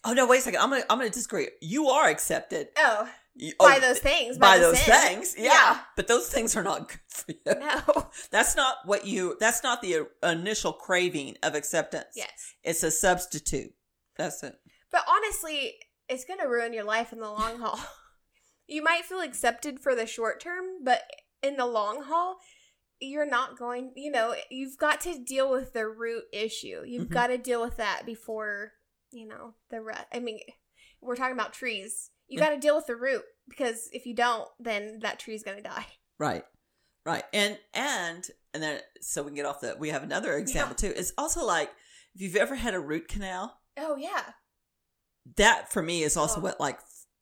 Oh 0.07 0.13
no! 0.13 0.27
Wait 0.27 0.39
a 0.39 0.43
second. 0.43 0.61
I'm 0.61 0.69
gonna 0.71 0.83
I'm 0.91 0.99
gonna 0.99 1.09
disagree. 1.09 1.49
You 1.63 1.87
are 1.89 2.09
accepted 2.09 2.69
oh 2.77 3.09
You- 3.35 3.55
by 3.59 3.77
oh, 3.77 3.81
those 3.81 4.01
things, 4.01 4.37
by 4.39 4.59
the 4.59 4.65
those 4.67 4.81
sin. 4.81 4.95
things. 5.01 5.35
Yeah. 5.39 5.79
but 5.97 6.09
those 6.09 6.29
things 6.29 6.57
are 6.57 6.63
not 6.65 6.89
good 6.89 6.99
for 7.09 7.33
you. 7.33 7.39
No. 7.61 8.09
That's 8.31 8.55
not 8.57 8.79
what 8.85 9.07
you. 9.07 9.37
That's 9.41 9.63
not 9.63 9.81
the 9.83 10.07
initial 10.23 10.73
craving 10.75 11.37
of 11.43 11.55
acceptance. 11.55 12.07
yes, 12.17 12.55
it's 12.65 12.83
a 12.83 12.91
substitute. 12.91 13.73
That's 14.17 14.43
it. 14.43 14.57
But 14.95 15.05
honestly, 15.09 15.75
it's 16.09 16.25
gonna 16.25 16.49
ruin 16.49 16.73
your 16.73 16.85
life 16.85 17.13
in 17.13 17.19
the 17.21 17.29
long 17.31 17.59
haul. 17.61 17.79
you 18.67 18.83
might 18.83 19.05
feel 19.05 19.21
accepted 19.21 19.81
for 19.81 19.95
the 19.95 20.07
short 20.07 20.41
term, 20.41 20.65
but 20.83 21.03
in 21.43 21.57
the 21.57 21.67
long 21.67 22.03
haul. 22.05 22.37
You're 23.01 23.27
not 23.29 23.59
going, 23.59 23.93
you 23.97 24.11
know, 24.11 24.35
you've 24.51 24.79
got 24.79 25.01
to 25.03 25.19
deal 25.23 25.51
with 25.51 25.73
the 25.75 25.87
root 25.87 26.23
issue. 26.33 26.83
You've 26.87 27.09
Mhm. 27.09 27.13
got 27.13 27.27
to 27.27 27.37
deal 27.37 27.61
with 27.61 27.77
that 27.77 28.07
before 28.07 28.73
you 29.13 29.29
know 29.29 29.55
the 29.71 29.81
rest 29.81 30.07
i 30.13 30.19
mean 30.19 30.41
we're 31.01 31.15
talking 31.15 31.35
about 31.35 31.53
trees 31.53 32.11
you 32.27 32.39
Yeah. 32.39 32.47
got 32.47 32.51
to 32.55 32.59
deal 32.61 32.75
with 32.75 32.87
the 32.87 32.97
root 32.97 33.23
because 33.49 33.89
if 33.93 34.07
you 34.07 34.15
don't 34.15 34.49
then 34.59 34.99
that 35.03 35.21
tree's 35.21 35.45
gonna 35.45 35.63
die 35.63 35.87
Right, 36.19 36.45
right, 37.07 37.23
and 37.33 37.59
and 37.75 38.29
and 38.53 38.61
then 38.63 38.81
so 39.01 39.23
we 39.23 39.29
can 39.29 39.37
get 39.37 39.47
off 39.47 39.61
the. 39.61 39.77
We 39.79 39.91
have 39.91 40.03
another 40.03 40.37
example 40.37 40.75
too. 40.75 40.93
It's 40.97 41.13
also 41.19 41.45
like 41.45 41.71
if 42.15 42.23
you've 42.23 42.35
ever 42.37 42.55
had 42.57 42.75
a 42.75 42.81
root 42.81 43.07
canal. 43.09 43.61
oh 43.77 43.95
yeah 43.97 44.33
That 45.37 45.73
for 45.73 45.83
me 45.83 46.03
is 46.03 46.17
also 46.17 46.39
Oh. 46.41 46.43
what 46.45 46.61
like 46.61 46.79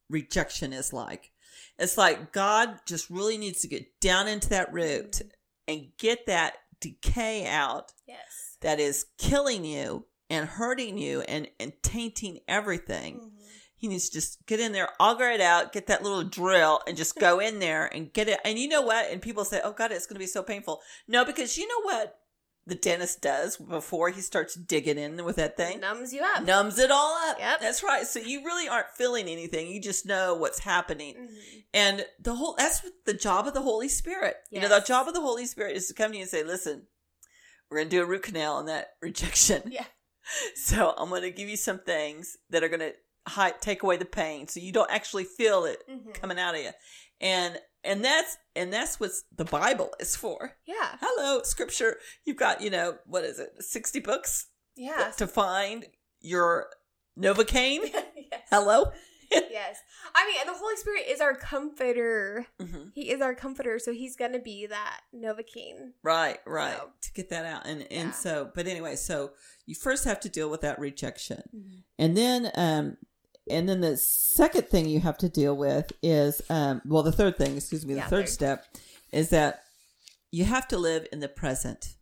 rejection 0.09 0.73
is 0.73 0.93
like. 0.93 1.33
It's 1.79 1.97
like 1.97 2.33
God 2.33 2.81
just 2.87 3.09
really 3.11 3.39
needs 3.39 3.61
to 3.63 3.69
get 3.69 4.01
down 4.01 4.29
into 4.29 4.49
that 4.51 4.73
root 4.73 5.13
Mhm. 5.13 5.31
and 5.69 5.97
get 5.99 6.27
that 6.27 6.59
decay 6.81 7.47
out 7.47 7.93
yes 8.07 8.57
that 8.61 8.81
is 8.81 9.07
killing 9.19 9.65
you 9.65 10.07
and 10.29 10.49
hurting 10.49 10.99
you 10.99 11.21
and, 11.23 11.49
and 11.61 11.73
tainting 11.83 12.41
everything. 12.49 13.21
Mhm. 13.21 13.39
He 13.77 13.89
needs 13.89 14.09
to 14.09 14.15
just 14.15 14.45
get 14.47 14.61
in 14.61 14.73
there, 14.73 14.91
auger 15.01 15.29
it 15.31 15.41
out, 15.41 15.73
get 15.73 15.87
that 15.89 16.03
little 16.03 16.23
drill, 16.25 16.81
and 16.87 16.97
just 16.97 17.17
go 17.17 17.39
in 17.41 17.59
there 17.59 17.87
and 17.87 18.13
get 18.13 18.29
it. 18.29 18.41
And 18.45 18.59
you 18.59 18.69
know 18.69 18.83
what? 18.83 19.11
And 19.11 19.21
people 19.21 19.45
say, 19.45 19.61
"Oh 19.63 19.73
God, 19.73 19.91
it's 19.93 20.07
going 20.07 20.15
to 20.15 20.21
be 20.21 20.27
so 20.27 20.43
painful." 20.43 20.81
No, 21.09 21.25
because 21.25 21.57
you 21.59 21.67
know 21.69 21.81
what 21.83 22.19
the 22.67 22.75
dentist 22.77 23.21
does 23.21 23.57
before 23.57 24.11
he 24.11 24.21
starts 24.21 24.55
digging 24.55 24.97
in 24.99 25.25
with 25.25 25.37
that 25.37 25.57
thing, 25.57 25.81
numbs 25.81 26.13
you 26.13 26.23
up 26.23 26.45
numbs 26.45 26.79
it 26.79 26.91
all 26.93 27.17
up. 27.29 27.39
Yep. 27.39 27.61
That's 27.61 27.83
right. 27.83 28.07
So 28.07 28.21
you 28.21 28.45
really 28.45 28.69
aren't 28.69 28.91
feeling 28.97 29.27
anything. 29.29 29.69
You 29.69 29.81
just 29.81 30.07
know 30.07 30.35
what's 30.35 30.61
happening. 30.61 31.15
Mhm. 31.17 31.65
And 31.75 32.07
the 32.21 32.35
whole 32.37 32.55
that's 32.57 32.83
the 33.05 33.15
job 33.15 33.47
of 33.49 33.55
the 33.55 33.63
Holy 33.63 33.89
Spirit. 33.89 34.37
You 34.51 34.61
know, 34.61 34.69
the 34.69 34.81
job 34.81 35.09
of 35.09 35.15
the 35.15 35.21
Holy 35.21 35.47
Spirit 35.47 35.77
is 35.77 35.89
to 35.89 35.95
come 35.95 36.13
to 36.13 36.17
you 36.17 36.23
and 36.23 36.31
say, 36.31 36.43
"Listen, 36.45 36.87
we're 37.69 37.79
going 37.79 37.89
to 37.91 37.97
do 37.97 38.03
a 38.03 38.07
root 38.07 38.23
canal 38.23 38.55
on 38.55 38.67
that 38.67 38.91
rejection." 39.01 39.63
yeah 39.67 39.87
So 40.55 40.95
I'm 40.97 41.09
going 41.09 41.23
to 41.23 41.31
give 41.31 41.49
you 41.49 41.57
some 41.57 41.81
things 41.81 42.37
that 42.51 42.63
are 42.63 42.69
going 42.69 42.81
to 42.81 42.95
hi- 43.27 43.55
take 43.61 43.83
away 43.83 43.97
the 43.97 44.05
pain, 44.05 44.47
so 44.47 44.61
you 44.61 44.71
don't 44.73 44.91
actually 44.91 45.25
feel 45.25 45.65
it 45.65 45.83
Mhm. 45.91 46.15
coming 46.15 46.39
out 46.39 46.55
of 46.55 46.61
you. 46.63 46.71
And 47.21 47.59
and 47.85 48.05
that's 48.05 48.37
and 48.57 48.73
that's 48.73 48.99
what 49.01 49.11
the 49.37 49.45
Bible 49.45 49.91
is 50.01 50.15
for. 50.17 50.53
yeah 50.67 50.97
Hello, 51.01 51.43
Scripture. 51.43 51.97
You've 52.25 52.37
got 52.37 52.61
you 52.61 52.71
know 52.71 52.99
what 53.07 53.25
is 53.25 53.39
it, 53.39 53.63
sixty 53.63 54.01
books 54.01 54.47
yeah 54.77 55.11
to 55.19 55.27
find 55.27 55.87
your 56.21 56.69
Novocaine. 57.19 57.81
yes. 57.93 58.43
Hello. 58.51 58.87
yes 59.51 59.79
i 60.15 60.27
mean 60.27 60.37
and 60.41 60.49
the 60.51 60.59
holy 60.59 60.77
spirit 60.77 61.05
is 61.09 61.19
our 61.23 61.35
comforter 61.35 62.45
hmm 62.61 62.89
he 62.95 63.11
is 63.11 63.23
our 63.23 63.35
comforter 63.35 63.79
so 63.79 63.91
he's 63.91 64.15
gonna 64.15 64.39
be 64.39 64.67
that 64.67 65.01
novocaine 65.15 65.93
Right, 66.03 66.39
right. 66.47 66.77
So- 66.77 66.91
To 67.01 67.13
get 67.15 67.31
that 67.31 67.47
out, 67.47 67.67
and 67.67 67.81
and 67.91 68.09
Yeah. 68.09 68.11
so, 68.11 68.51
but 68.55 68.67
anyway, 68.67 68.97
so 68.97 69.33
you 69.65 69.75
first 69.75 70.05
have 70.05 70.21
to 70.21 70.29
deal 70.29 70.51
with 70.51 70.61
that 70.63 70.79
rejection. 70.79 71.43
Mm-hmm. 71.55 71.79
And 71.99 72.17
then, 72.17 72.51
um, 72.55 72.97
and 73.51 73.69
then 73.69 73.81
the 73.81 73.97
second 73.97 74.69
thing 74.69 74.87
you 74.89 75.01
have 75.01 75.19
to 75.19 75.29
deal 75.29 75.57
with 75.57 75.93
is, 76.03 76.41
um, 76.51 76.81
well, 76.85 77.03
the 77.03 77.13
third 77.13 77.37
thing, 77.37 77.57
excuse 77.57 77.85
me, 77.87 77.95
the 77.95 78.01
Yeah, 78.01 78.09
third 78.09 78.27
third. 78.27 78.29
step 78.29 78.67
is 79.13 79.31
that 79.31 79.63
you 80.31 80.45
have 80.45 80.67
to 80.69 80.79
live 80.79 81.07
in 81.13 81.21
the 81.21 81.29
present. 81.29 81.97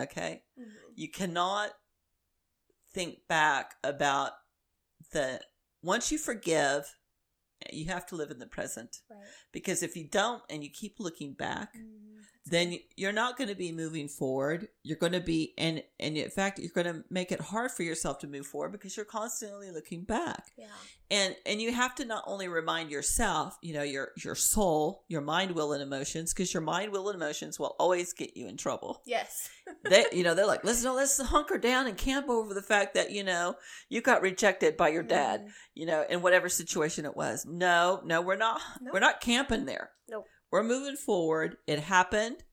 Okay. 0.00 0.44
Mhm. 0.58 0.72
You 0.94 1.10
cannot 1.10 1.72
think 2.92 3.26
back 3.28 3.74
about 3.84 4.32
the, 5.12 5.40
once 5.82 6.10
you 6.12 6.18
forgive, 6.18 6.94
you 7.72 7.86
have 7.86 8.06
to 8.06 8.14
live 8.16 8.30
in 8.30 8.38
the 8.38 8.46
present 8.46 9.00
Right. 9.10 9.26
because 9.52 9.82
if 9.82 9.96
you 9.96 10.06
don't 10.08 10.42
and 10.48 10.62
you 10.62 10.70
keep 10.70 11.00
looking 11.00 11.34
back, 11.34 11.74
Mm, 11.74 12.22
then 12.50 12.78
you're 12.96 13.12
not 13.12 13.36
going 13.36 13.48
to 13.48 13.54
be 13.56 13.72
moving 13.72 14.08
forward. 14.08 14.68
You're 14.82 14.98
going 14.98 15.12
to 15.12 15.20
be 15.20 15.54
and 15.58 15.82
and 16.00 16.16
in 16.16 16.30
fact, 16.30 16.58
you're 16.58 16.70
going 16.74 16.86
to 16.92 17.04
make 17.10 17.32
it 17.32 17.40
hard 17.40 17.70
for 17.70 17.82
yourself 17.82 18.18
to 18.20 18.26
move 18.26 18.46
forward 18.46 18.72
because 18.72 18.96
you're 18.96 19.06
constantly 19.06 19.70
looking 19.70 20.04
back. 20.04 20.52
Yeah. 20.56 20.66
And 21.10 21.36
and 21.46 21.60
you 21.60 21.72
have 21.72 21.94
to 21.96 22.04
not 22.04 22.24
only 22.26 22.48
remind 22.48 22.90
yourself, 22.90 23.56
you 23.62 23.74
know, 23.74 23.82
your 23.82 24.12
your 24.22 24.34
soul, 24.34 25.04
your 25.08 25.20
mind, 25.22 25.52
will, 25.52 25.72
and 25.72 25.82
emotions, 25.82 26.32
because 26.34 26.52
your 26.52 26.62
mind, 26.62 26.92
will, 26.92 27.08
and 27.08 27.16
emotions 27.20 27.58
will 27.58 27.74
always 27.78 28.12
get 28.12 28.36
you 28.36 28.46
in 28.46 28.56
trouble. 28.56 29.02
Yes. 29.06 29.48
They, 29.84 30.06
you 30.12 30.22
know, 30.22 30.34
they're 30.34 30.46
like, 30.46 30.64
let's 30.64 30.82
no, 30.82 30.94
let's 30.94 31.20
hunker 31.20 31.58
down 31.58 31.86
and 31.86 31.96
camp 31.96 32.30
over 32.30 32.54
the 32.54 32.62
fact 32.62 32.94
that 32.94 33.10
you 33.10 33.22
know 33.22 33.54
you 33.90 34.00
got 34.00 34.22
rejected 34.22 34.78
by 34.78 34.88
your 34.88 35.02
dad, 35.02 35.42
Mhm. 35.42 35.50
you 35.74 35.84
know, 35.86 36.04
in 36.08 36.22
whatever 36.22 36.48
situation 36.48 37.04
it 37.04 37.14
was. 37.14 37.44
No, 37.46 38.00
no, 38.02 38.22
we're 38.22 38.36
not. 38.36 38.62
Nope. 38.80 38.94
We're 38.94 39.00
not 39.00 39.20
camping 39.20 39.66
there. 39.66 39.90
Nope. 40.08 40.24
We're 40.50 40.62
moving 40.62 40.96
forward. 40.96 41.58
It 41.66 41.80
happened. 41.80 42.44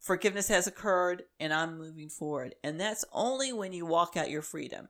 Forgiveness 0.00 0.48
has 0.48 0.66
occurred, 0.66 1.24
and 1.40 1.52
I'm 1.52 1.78
moving 1.78 2.08
forward. 2.08 2.54
And 2.62 2.80
that's 2.80 3.04
only 3.12 3.52
when 3.52 3.72
you 3.72 3.86
walk 3.86 4.16
out 4.16 4.30
your 4.30 4.42
freedom. 4.42 4.88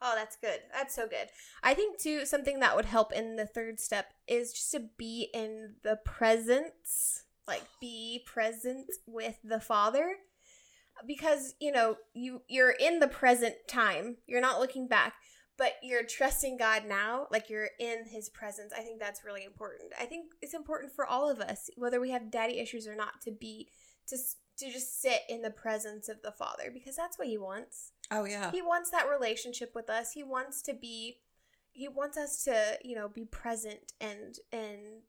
Oh, 0.00 0.12
that's 0.14 0.36
good. 0.36 0.60
That's 0.72 0.94
so 0.94 1.06
good. 1.06 1.28
I 1.62 1.74
think 1.74 1.98
too 1.98 2.26
something 2.26 2.60
that 2.60 2.76
would 2.76 2.84
help 2.84 3.12
in 3.12 3.36
the 3.36 3.46
third 3.46 3.80
step 3.80 4.12
is 4.28 4.52
just 4.52 4.70
to 4.72 4.88
be 4.98 5.28
in 5.32 5.74
the 5.82 5.96
presence, 6.04 7.24
like 7.48 7.62
be 7.80 8.22
present 8.26 8.86
with 9.06 9.36
the 9.42 9.60
Father. 9.60 10.16
Because, 11.06 11.54
you 11.60 11.72
know, 11.72 11.96
you 12.14 12.42
you're 12.48 12.70
in 12.70 13.00
the 13.00 13.08
present 13.08 13.54
time. 13.68 14.16
You're 14.26 14.40
not 14.40 14.60
looking 14.60 14.88
back, 14.88 15.14
but 15.58 15.72
you're 15.82 16.04
trusting 16.04 16.56
God 16.58 16.84
now, 16.86 17.26
like 17.30 17.48
you're 17.48 17.70
in 17.80 18.04
his 18.06 18.28
presence. 18.28 18.72
I 18.76 18.82
think 18.82 19.00
that's 19.00 19.24
really 19.24 19.44
important. 19.44 19.92
I 19.98 20.04
think 20.04 20.32
it's 20.42 20.54
important 20.54 20.92
for 20.92 21.06
all 21.06 21.30
of 21.30 21.40
us, 21.40 21.70
whether 21.76 22.00
we 22.00 22.10
have 22.10 22.30
daddy 22.30 22.58
issues 22.58 22.86
or 22.86 22.94
not, 22.94 23.20
to 23.22 23.30
be 23.30 23.68
to 24.08 24.16
to 24.58 24.70
just 24.72 25.00
sit 25.02 25.20
in 25.28 25.42
the 25.42 25.50
presence 25.50 26.08
of 26.08 26.22
the 26.22 26.32
Father 26.32 26.70
because 26.72 26.96
that's 26.96 27.18
what 27.18 27.28
he 27.28 27.36
wants 27.36 27.92
Oh 28.10 28.24
yeah. 28.24 28.50
he 28.52 28.62
wants 28.62 28.90
that 28.90 29.06
relationship 29.10 29.72
with 29.74 29.90
us 29.90 30.12
he 30.12 30.22
wants 30.22 30.62
to 30.62 30.72
be 30.72 31.18
he 31.72 31.88
wants 31.88 32.16
us 32.16 32.42
to 32.44 32.78
you 32.82 32.94
know 32.94 33.08
be 33.08 33.24
present 33.26 33.92
and 34.00 34.36
and 34.52 35.02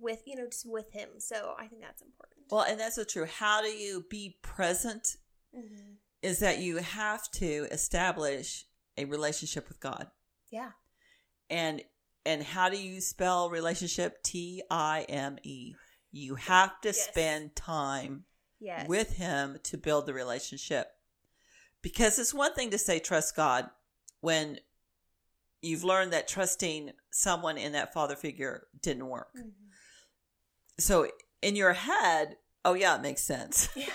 with 0.00 0.22
you 0.26 0.36
know 0.36 0.44
just 0.46 0.68
with 0.70 0.92
him 0.92 1.08
so 1.18 1.54
i 1.58 1.66
think 1.66 1.80
that's 1.82 2.02
important 2.02 2.44
Well, 2.50 2.62
and 2.62 2.78
that's 2.78 2.94
so 2.96 3.04
true. 3.04 3.26
How 3.26 3.60
do 3.62 3.68
you 3.68 4.04
be 4.08 4.36
present? 4.42 5.16
mm-hmm. 5.56 5.94
Is 6.22 6.38
that 6.38 6.58
you 6.60 6.76
have 6.76 7.28
to 7.32 7.66
establish 7.72 8.66
a 8.96 9.04
relationship 9.06 9.68
with 9.68 9.80
God. 9.80 10.08
yeah 10.50 10.70
And 11.50 11.82
and 12.24 12.42
how 12.42 12.68
do 12.68 12.80
you 12.80 13.00
spell 13.00 13.50
relationship? 13.50 14.22
T 14.22 14.62
I 14.70 15.04
M 15.08 15.38
E. 15.42 15.74
You 16.12 16.36
have 16.36 16.80
to 16.82 16.88
Yes. 16.88 17.00
spend 17.08 17.56
time 17.56 18.24
yes 18.60 18.86
with 18.88 19.14
him 19.16 19.58
to 19.64 19.76
build 19.76 20.06
the 20.06 20.14
relationship. 20.14 20.86
Because 21.80 22.18
it's 22.18 22.32
one 22.34 22.54
thing 22.54 22.70
to 22.70 22.78
say 22.78 22.98
trust 23.00 23.34
God 23.34 23.70
when 24.20 24.60
you've 25.62 25.82
learned 25.84 26.12
that 26.12 26.28
trusting 26.28 26.92
someone 27.10 27.58
in 27.58 27.72
that 27.72 27.92
father 27.92 28.14
figure 28.14 28.68
didn't 28.80 29.08
work. 29.08 29.34
Mhm. 29.36 29.52
So 30.78 31.08
in 31.40 31.56
your 31.56 31.72
head, 31.72 32.36
oh 32.64 32.74
yeah, 32.74 32.94
it 32.96 33.02
makes 33.02 33.22
sense. 33.22 33.68
yeah 33.76 33.86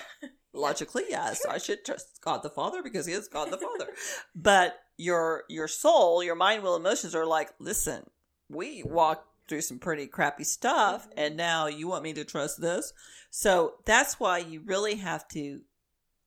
Logically, 0.52 1.04
yes, 1.08 1.44
I 1.48 1.58
should 1.58 1.84
trust 1.84 2.20
God 2.20 2.42
the 2.42 2.50
Father 2.50 2.82
because 2.82 3.06
He 3.06 3.12
is 3.12 3.28
God 3.28 3.50
the 3.50 3.58
Father. 3.58 3.88
but 4.34 4.78
your 4.98 5.44
your 5.48 5.68
soul, 5.68 6.22
your 6.22 6.34
mind, 6.34 6.62
will, 6.62 6.76
emotions 6.76 7.14
are 7.14 7.24
like, 7.26 7.54
listen, 7.58 8.10
we 8.50 8.82
walked 8.82 9.26
through 9.48 9.62
some 9.62 9.78
pretty 9.78 10.06
crappy 10.06 10.44
stuff, 10.44 11.08
Mhm. 11.08 11.12
and 11.16 11.36
now 11.36 11.66
you 11.68 11.88
want 11.88 12.02
me 12.02 12.12
to 12.12 12.24
trust 12.24 12.60
this. 12.60 12.92
So 13.30 13.78
that's 13.86 14.20
why 14.20 14.38
you 14.38 14.60
really 14.60 14.96
have 14.96 15.26
to 15.28 15.62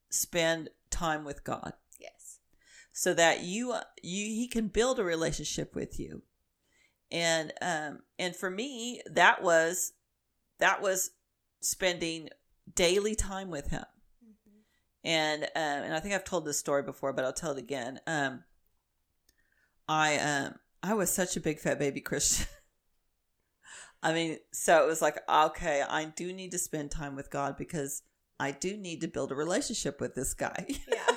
spend 0.09 0.69
time 0.89 1.23
with 1.23 1.43
God, 1.43 1.73
yes 1.99 2.39
so 2.91 3.13
that 3.13 3.41
you 3.41 3.75
you 4.01 4.25
He 4.25 4.47
can 4.47 4.67
build 4.67 4.99
a 4.99 5.03
relationship 5.03 5.75
with 5.75 5.99
you. 5.99 6.23
And 7.11 7.53
um 7.61 8.03
and 8.17 8.35
for 8.35 8.49
me, 8.49 9.01
that 9.05 9.41
was 9.43 9.93
that 10.59 10.81
was 10.81 11.11
spending 11.61 12.29
daily 12.73 13.15
time 13.15 13.49
with 13.49 13.67
Him 13.67 13.85
Mhm. 14.25 14.61
and 15.03 15.43
um, 15.43 15.83
and 15.85 15.93
I 15.93 15.99
think 15.99 16.13
I've 16.15 16.23
told 16.23 16.45
this 16.45 16.57
story 16.59 16.83
before, 16.83 17.13
but 17.13 17.23
I'll 17.25 17.33
tell 17.33 17.51
it 17.51 17.57
again. 17.57 17.99
Um, 18.07 18.43
I 19.91 20.17
um 20.17 20.55
I 20.81 20.93
was 20.93 21.11
such 21.11 21.35
a 21.35 21.41
big 21.41 21.59
fat 21.59 21.77
baby 21.79 21.99
Christian. 22.01 22.47
I 24.03 24.13
mean, 24.13 24.37
so 24.51 24.83
it 24.83 24.87
was 24.87 25.01
like, 25.01 25.17
okay, 25.29 25.83
I 25.87 26.05
do 26.05 26.33
need 26.33 26.51
to 26.51 26.57
spend 26.57 26.89
time 26.91 27.15
with 27.15 27.29
God 27.29 27.55
because 27.57 28.01
I 28.39 28.51
do 28.51 28.75
need 28.77 29.01
to 29.01 29.07
build 29.07 29.31
a 29.31 29.35
relationship 29.35 29.99
with 30.01 30.15
this 30.15 30.33
guy. 30.33 30.65
yeah 30.87 31.15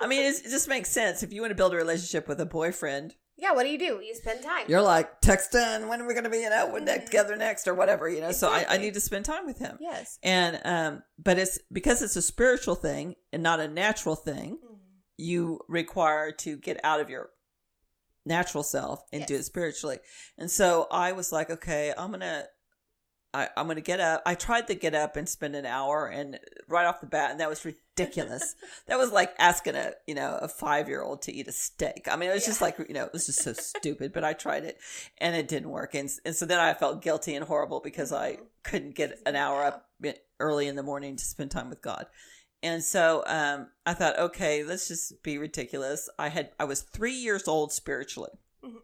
I 0.00 0.06
mean, 0.06 0.22
it 0.22 0.42
just 0.42 0.66
makes 0.68 0.90
sense. 0.90 1.22
If 1.22 1.32
you 1.32 1.40
want 1.42 1.52
to 1.52 1.54
build 1.54 1.72
a 1.72 1.76
relationship 1.76 2.26
with 2.26 2.40
a 2.40 2.46
boyfriend, 2.46 3.14
yeah 3.36 3.52
what 3.52 3.62
do 3.64 3.70
you 3.70 3.78
do 3.78 4.00
you 4.04 4.14
spend 4.14 4.42
time 4.42 4.64
you're 4.68 4.82
like 4.82 5.20
texting, 5.22 5.88
when 5.88 6.00
are 6.02 6.06
we 6.06 6.14
going 6.14 6.24
to 6.24 6.30
be, 6.30 6.38
you 6.38 6.50
know, 6.50 6.70
when 6.72 6.84
Mhm. 6.86 7.04
together 7.06 7.36
next 7.36 7.68
or 7.68 7.74
whatever, 7.74 8.08
you 8.08 8.20
know. 8.20 8.32
So 8.32 8.48
I, 8.48 8.66
I 8.68 8.76
need 8.78 8.94
to 8.94 9.00
spend 9.00 9.24
time 9.24 9.46
with 9.46 9.58
him. 9.58 9.76
yes 9.80 10.18
And 10.22 10.60
um, 10.64 11.02
but 11.18 11.38
it's 11.38 11.58
because 11.70 12.02
it's 12.02 12.16
a 12.16 12.22
spiritual 12.22 12.74
thing 12.74 13.14
and 13.32 13.42
not 13.42 13.60
a 13.60 13.68
natural 13.68 14.16
thing. 14.16 14.58
Mhm. 14.64 14.78
You 15.16 15.60
require 15.68 16.32
to 16.44 16.56
get 16.56 16.80
out 16.82 17.00
of 17.00 17.08
your 17.10 17.30
natural 18.24 18.62
self 18.62 19.02
and 19.12 19.26
do 19.26 19.34
it 19.36 19.44
spiritually. 19.44 19.98
And 20.38 20.50
so 20.50 20.86
I 20.90 21.12
was 21.12 21.32
like, 21.32 21.50
okay, 21.50 21.92
I'm 21.96 22.10
gonna, 22.10 22.44
I, 23.32 23.48
I'm 23.56 23.66
gonna 23.68 23.80
get 23.80 24.00
up. 24.00 24.22
I 24.26 24.34
tried 24.34 24.66
to 24.66 24.74
get 24.74 24.94
up 24.94 25.16
and 25.16 25.28
spend 25.28 25.54
an 25.54 25.64
hour, 25.66 26.06
and 26.06 26.38
right 26.68 26.84
off 26.86 27.00
the 27.00 27.06
bat, 27.06 27.30
and 27.30 27.40
that 27.40 27.48
was 27.48 27.64
ridiculous. 27.64 28.56
that 28.88 28.98
was 28.98 29.12
like 29.12 29.32
asking 29.38 29.76
a, 29.76 29.92
you 30.06 30.14
know, 30.14 30.38
a 30.42 30.48
five 30.48 30.88
year 30.88 31.02
old 31.02 31.22
to 31.22 31.32
eat 31.32 31.46
a 31.48 31.52
steak. 31.52 32.08
I 32.10 32.16
mean, 32.16 32.30
it 32.30 32.34
was 32.34 32.44
just 32.44 32.60
like, 32.60 32.76
you 32.88 32.94
know, 32.94 33.04
it 33.04 33.12
was 33.12 33.26
just 33.26 33.42
so 33.42 33.52
stupid. 33.52 34.12
But 34.12 34.24
I 34.24 34.32
tried 34.32 34.64
it, 34.64 34.78
and 35.18 35.36
it 35.36 35.46
didn't 35.48 35.70
work. 35.70 35.94
And 35.94 36.10
and 36.24 36.34
so 36.34 36.44
then 36.44 36.58
I 36.58 36.74
felt 36.74 37.02
guilty 37.02 37.34
and 37.34 37.44
horrible 37.46 37.80
because 37.80 38.12
I 38.12 38.32
Mhm. 38.32 38.46
couldn't 38.64 38.94
get 38.96 39.18
an 39.24 39.36
hour 39.36 39.64
up 39.64 39.88
early 40.40 40.66
in 40.66 40.74
the 40.74 40.82
morning 40.82 41.16
to 41.16 41.24
spend 41.24 41.50
time 41.52 41.70
with 41.70 41.82
God. 41.82 42.06
And 42.62 42.82
so 42.84 43.22
um, 43.26 43.68
I 43.86 43.94
thought, 43.94 44.18
okay, 44.18 44.64
let's 44.64 44.88
just 44.88 45.22
be 45.22 45.38
ridiculous. 45.38 46.08
I 46.18 46.28
had 46.28 46.50
I 46.58 46.64
was 46.64 46.82
three 46.82 47.14
years 47.14 47.48
old 47.48 47.72
spiritually, 47.72 48.32
Mhm. 48.64 48.80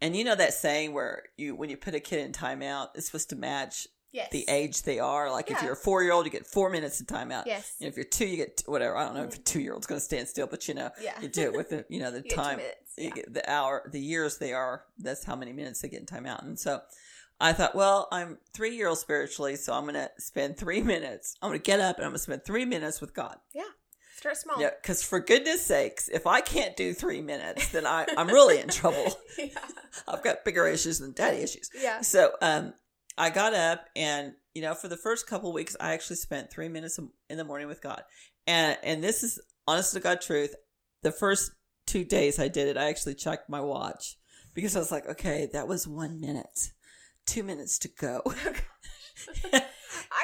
and 0.00 0.16
you 0.16 0.24
know 0.24 0.34
that 0.34 0.52
saying 0.54 0.92
where 0.92 1.24
you 1.36 1.54
when 1.54 1.70
you 1.70 1.76
put 1.76 1.94
a 1.94 2.00
kid 2.00 2.20
in 2.24 2.32
timeout, 2.32 2.88
it's 2.94 3.06
supposed 3.06 3.30
to 3.30 3.36
match 3.36 3.86
yes 4.10 4.28
the 4.32 4.44
age 4.48 4.82
they 4.82 4.98
are. 4.98 5.30
Like 5.30 5.50
if 5.50 5.62
you're 5.62 5.74
a 5.74 5.76
four 5.76 6.02
year 6.02 6.12
old, 6.12 6.24
you 6.26 6.32
get 6.32 6.46
four 6.46 6.70
minutes 6.70 7.00
of 7.00 7.06
timeout. 7.06 7.44
yes 7.46 7.74
And 7.80 7.88
if 7.88 7.94
you're 7.96 8.04
two, 8.04 8.26
you 8.26 8.36
get 8.38 8.62
whatever. 8.66 8.96
I 8.96 9.04
don't 9.04 9.14
know 9.14 9.24
if 9.24 9.34
a 9.36 9.38
two 9.38 9.60
year 9.60 9.74
old's 9.74 9.86
going 9.86 10.00
to 10.00 10.04
stand 10.04 10.26
still, 10.28 10.46
but 10.48 10.66
you 10.66 10.74
know, 10.74 10.90
yeah 11.00 11.20
you 11.20 11.28
do 11.28 11.42
it 11.42 11.52
with 11.52 11.68
the 11.70 11.84
you 11.88 12.00
know 12.00 12.10
the 12.18 12.22
You 12.24 12.30
time 12.30 12.60
yeah. 12.96 13.10
the 13.28 13.48
hour, 13.48 13.88
the 13.92 14.00
years 14.00 14.38
they 14.38 14.52
are. 14.54 14.84
That's 14.98 15.22
how 15.24 15.36
many 15.36 15.52
minutes 15.52 15.80
they 15.82 15.88
get 15.88 16.00
in 16.00 16.06
timeout. 16.06 16.42
And 16.42 16.58
so 16.58 16.80
I 17.40 17.52
thought, 17.52 17.74
well, 17.74 18.08
I'm 18.10 18.38
three 18.52 18.74
year 18.74 18.88
old 18.88 18.98
spiritually, 18.98 19.56
so 19.56 19.72
I'm 19.72 19.84
going 19.84 19.94
to 19.94 20.10
spend 20.18 20.56
three 20.56 20.82
minutes. 20.82 21.36
I'm 21.40 21.50
going 21.50 21.60
to 21.60 21.64
get 21.64 21.80
up 21.80 21.96
and 21.96 22.04
I'm 22.04 22.10
going 22.10 22.16
to 22.16 22.22
spend 22.22 22.44
three 22.44 22.64
minutes 22.64 23.00
with 23.00 23.14
God. 23.14 23.36
Yeah. 23.54 23.62
Start 24.16 24.36
small 24.36 24.60
Yeah, 24.60 24.70
because 24.82 25.00
for 25.04 25.20
goodness 25.20 25.64
sakes, 25.64 26.08
if 26.08 26.26
I 26.26 26.40
can't 26.40 26.76
do 26.76 26.92
three 26.92 27.20
minutes, 27.20 27.68
then 27.70 27.86
I, 27.86 28.04
I'm 28.16 28.26
really 28.26 28.58
in 28.58 28.66
trouble. 28.68 29.16
yeah 29.38 29.46
I've 30.08 30.24
got 30.24 30.44
bigger 30.44 30.66
issues 30.66 30.98
than 30.98 31.12
daddy 31.12 31.38
issues. 31.38 31.70
yeah 31.80 32.00
So 32.00 32.32
um, 32.42 32.74
I 33.16 33.30
got 33.30 33.54
up 33.54 33.86
and 33.94 34.32
you 34.54 34.62
know 34.62 34.74
for 34.74 34.88
the 34.88 34.96
first 34.96 35.28
couple 35.28 35.52
weeks, 35.52 35.76
I 35.78 35.92
actually 35.92 36.16
spent 36.16 36.50
three 36.50 36.68
minutes 36.68 36.98
in 37.30 37.36
the 37.36 37.44
morning 37.44 37.68
with 37.68 37.80
God, 37.80 38.02
and 38.48 38.76
and 38.82 39.04
this 39.04 39.22
is 39.22 39.40
honest 39.68 39.92
to 39.94 40.00
God 40.00 40.20
truth. 40.20 40.54
The 41.02 41.12
first 41.12 41.52
two 41.86 42.04
days 42.04 42.40
I 42.40 42.48
did 42.48 42.66
it, 42.66 42.76
I 42.76 42.88
actually 42.88 43.14
checked 43.14 43.48
my 43.48 43.60
watch 43.60 44.16
because 44.52 44.74
I 44.74 44.80
was 44.80 44.90
like, 44.90 45.06
okay, 45.08 45.48
that 45.52 45.68
was 45.68 45.86
one 45.86 46.20
minute, 46.20 46.72
two 47.28 47.42
minutes 47.42 47.78
to 47.80 47.88
go. 47.88 48.22
I 48.26 48.30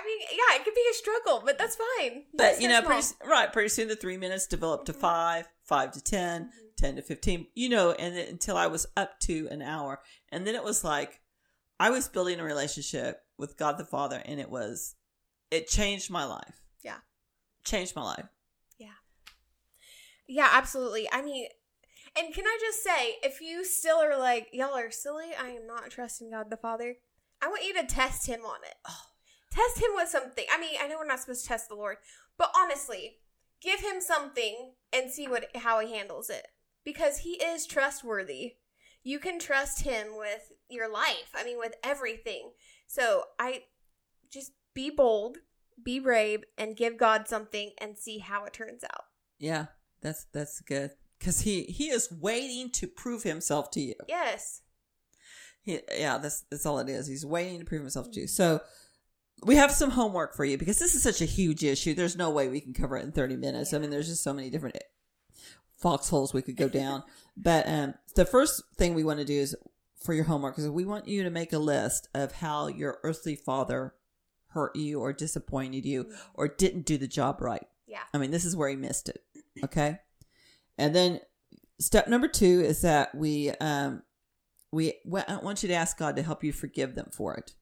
mean, 0.06 0.18
yeah, 0.32 0.56
it 0.56 0.64
could 0.64 0.74
be 0.74 0.84
a 0.90 0.94
struggle, 0.94 1.42
but 1.44 1.58
that's 1.58 1.76
fine. 1.98 2.24
but 2.34 2.60
you 2.60 2.68
know, 2.68 2.82
pretty, 2.82 3.06
right, 3.26 3.52
pretty 3.52 3.68
soon 3.68 3.88
the 3.88 3.96
three 3.96 4.16
minutes 4.16 4.46
developed 4.46 4.86
to 4.86 4.92
Mhm. 4.92 5.00
five, 5.00 5.48
five 5.64 5.92
to 5.92 6.00
10, 6.00 6.44
Mhm. 6.46 6.76
10 6.76 6.96
to 6.96 7.02
15, 7.02 7.48
you 7.54 7.68
know, 7.68 7.92
and 7.92 8.16
then, 8.16 8.28
until 8.28 8.56
I 8.56 8.66
was 8.66 8.86
up 8.96 9.18
to 9.20 9.48
an 9.50 9.62
hour. 9.62 10.02
And 10.30 10.46
then 10.46 10.54
it 10.54 10.64
was 10.64 10.84
like, 10.84 11.20
I 11.80 11.90
was 11.90 12.08
building 12.08 12.40
a 12.40 12.44
relationship 12.44 13.20
with 13.36 13.56
God 13.56 13.78
the 13.78 13.84
Father, 13.84 14.22
and 14.24 14.38
it 14.40 14.50
was, 14.50 14.94
it 15.50 15.68
changed 15.68 16.10
my 16.10 16.24
life. 16.24 16.60
Yeah. 16.82 16.98
Changed 17.64 17.96
my 17.96 18.02
life. 18.04 18.26
Yeah, 18.78 18.92
yeah, 20.26 20.48
absolutely. 20.52 21.08
I 21.12 21.22
mean, 21.22 21.48
and 22.16 22.32
can 22.34 22.44
I 22.46 22.58
just 22.60 22.82
say, 22.82 23.16
if 23.22 23.40
you 23.40 23.64
still 23.64 23.96
are 23.96 24.18
like, 24.18 24.48
y'all 24.52 24.76
are 24.76 24.90
silly, 24.90 25.30
I 25.38 25.48
am 25.50 25.66
not 25.66 25.90
trusting 25.90 26.30
God 26.30 26.50
the 26.50 26.56
Father, 26.56 26.96
I 27.42 27.48
want 27.48 27.64
you 27.64 27.74
to 27.74 27.86
test 27.86 28.26
Him 28.26 28.40
on 28.44 28.58
it. 28.64 28.74
Oh. 28.88 29.06
Test 29.50 29.78
Him 29.78 29.90
with 29.94 30.08
something. 30.08 30.44
I 30.52 30.58
mean, 30.60 30.76
I 30.82 30.88
know 30.88 30.96
we're 30.98 31.06
not 31.06 31.20
supposed 31.20 31.42
to 31.42 31.48
test 31.48 31.68
the 31.68 31.74
Lord, 31.74 31.98
but 32.38 32.50
honestly, 32.56 33.16
give 33.60 33.80
Him 33.80 34.00
something 34.00 34.72
and 34.92 35.10
see 35.10 35.28
what 35.28 35.46
how 35.56 35.80
He 35.80 35.92
handles 35.94 36.30
it. 36.30 36.46
Because 36.84 37.18
He 37.18 37.32
is 37.42 37.66
trustworthy. 37.66 38.54
you 39.02 39.18
can 39.18 39.38
trust 39.38 39.82
him 39.82 40.16
with 40.16 40.52
your 40.70 40.90
life. 40.90 41.30
I 41.34 41.44
mean, 41.44 41.58
with 41.58 41.74
everything. 41.84 42.52
So 42.86 43.24
I 43.38 43.64
just 44.30 44.52
be 44.72 44.90
bold, 44.90 45.38
be 45.84 45.98
brave, 46.00 46.44
and 46.56 46.76
give 46.76 46.96
God 46.96 47.28
something 47.28 47.72
and 47.78 47.98
see 47.98 48.18
how 48.18 48.44
it 48.46 48.52
turns 48.54 48.82
out. 48.82 49.04
Yeah, 49.38 49.66
that's 50.00 50.24
that's 50.32 50.60
good 50.60 50.92
because 51.24 51.40
he 51.40 51.62
he 51.62 51.88
is 51.88 52.12
waiting 52.12 52.68
to 52.70 52.86
prove 52.86 53.22
himself 53.22 53.70
to 53.70 53.80
you. 53.80 53.94
Yes. 54.06 54.60
He, 55.62 55.80
yeah, 55.96 56.18
that's 56.18 56.42
that's 56.50 56.66
all 56.66 56.78
it 56.80 56.90
is. 56.90 57.06
He's 57.06 57.24
waiting 57.24 57.60
to 57.60 57.64
prove 57.64 57.80
himself 57.80 58.10
to 58.12 58.20
you. 58.20 58.26
So 58.26 58.60
we 59.42 59.56
have 59.56 59.72
some 59.72 59.90
homework 59.90 60.36
for 60.36 60.44
you 60.44 60.58
because 60.58 60.78
this 60.78 60.94
is 60.94 61.02
such 61.02 61.22
a 61.22 61.26
huge 61.26 61.64
issue. 61.64 61.94
There's 61.94 62.16
no 62.16 62.28
way 62.28 62.48
we 62.48 62.60
can 62.60 62.74
cover 62.74 62.98
it 62.98 63.04
in 63.04 63.12
30 63.12 63.36
minutes. 63.36 63.72
I 63.72 63.78
mean, 63.78 63.88
there's 63.88 64.08
just 64.08 64.22
so 64.22 64.34
many 64.34 64.50
different 64.50 64.76
foxholes 65.78 66.34
we 66.34 66.42
could 66.42 66.56
go 66.56 66.68
down. 66.68 67.02
but 67.36 67.66
um, 67.66 67.94
the 68.16 68.26
first 68.26 68.62
thing 68.76 68.92
we 68.94 69.04
want 69.04 69.18
to 69.20 69.24
do 69.24 69.34
is 69.34 69.56
for 70.02 70.12
your 70.12 70.24
homework 70.24 70.58
is 70.58 70.68
we 70.68 70.84
want 70.84 71.08
you 71.08 71.22
to 71.22 71.30
make 71.30 71.54
a 71.54 71.58
list 71.58 72.08
of 72.14 72.32
how 72.32 72.66
your 72.66 72.98
earthly 73.02 73.34
father 73.34 73.94
hurt 74.48 74.76
you 74.76 75.00
or 75.00 75.12
disappointed 75.14 75.86
you 75.86 76.12
or 76.34 76.48
didn't 76.48 76.84
do 76.84 76.98
the 76.98 77.08
job 77.08 77.40
right. 77.40 77.66
Yeah. 77.86 78.02
I 78.12 78.18
mean, 78.18 78.30
this 78.30 78.44
is 78.44 78.54
where 78.54 78.68
he 78.68 78.76
missed 78.76 79.08
it. 79.08 79.22
Okay. 79.64 79.98
And 80.78 80.94
then 80.94 81.20
step 81.78 82.08
number 82.08 82.28
two 82.28 82.60
is 82.60 82.80
that 82.82 83.14
we, 83.14 83.50
um, 83.60 84.02
we 84.72 84.94
I 85.28 85.36
want 85.36 85.62
you 85.62 85.68
to 85.68 85.74
ask 85.74 85.96
God 85.96 86.16
to 86.16 86.22
help 86.22 86.42
you 86.42 86.52
forgive 86.52 86.94
them 86.94 87.10
for 87.12 87.34
it 87.34 87.52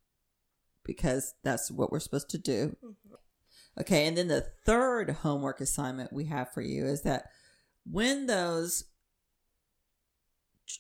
because 0.85 1.35
that's 1.45 1.71
what 1.71 1.93
we're 1.93 2.01
supposed 2.01 2.31
to 2.31 2.39
do. 2.39 2.77
Mhm. 2.83 2.95
Okay. 3.81 4.07
And 4.07 4.17
then 4.17 4.29
the 4.29 4.47
third 4.65 5.11
homework 5.11 5.61
assignment 5.61 6.13
we 6.13 6.25
have 6.27 6.53
for 6.53 6.63
you 6.63 6.87
is 6.87 7.03
that 7.03 7.31
when 7.91 8.27
those, 8.27 8.85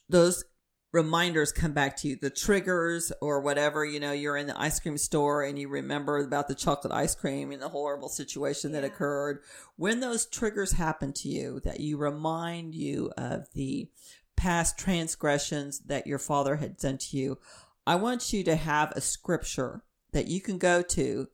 those 0.09 0.45
reminders 0.93 1.53
come 1.53 1.73
back 1.73 1.97
to 1.97 2.09
you, 2.09 2.17
the 2.17 2.31
triggers 2.31 3.13
or 3.23 3.41
whatever, 3.41 3.85
you 3.85 3.99
know, 3.99 4.13
you're 4.13 4.37
in 4.37 4.47
the 4.47 4.61
ice 4.61 4.79
cream 4.79 4.99
store 4.99 5.43
and 5.43 5.59
you 5.59 5.69
remember 5.69 6.19
about 6.19 6.49
the 6.49 6.55
chocolate 6.55 6.93
ice 6.93 7.15
cream 7.15 7.51
and 7.51 7.63
the 7.63 7.71
horrible 7.71 8.11
situation 8.11 8.73
that 8.73 8.85
occurred. 8.85 9.43
When 9.77 10.01
those 10.01 10.27
triggers 10.27 10.73
happen 10.73 11.15
to 11.15 11.29
you, 11.29 11.61
that 11.65 11.81
you 11.81 11.97
remind 11.97 12.75
you 12.75 13.11
of 13.17 13.49
the 13.55 13.89
past 14.37 14.79
transgressions 14.79 15.81
that 15.81 16.07
your 16.07 16.19
father 16.19 16.57
had 16.57 16.77
done 16.77 16.99
to 16.99 17.17
you, 17.17 17.39
I 17.87 17.95
want 17.95 18.33
you 18.33 18.45
to 18.45 18.57
have 18.57 18.93
a 18.93 19.01
scripture 19.01 19.83
that 20.13 20.29
you 20.29 20.41
can 20.41 20.59
go 20.59 20.83
to 20.83 21.29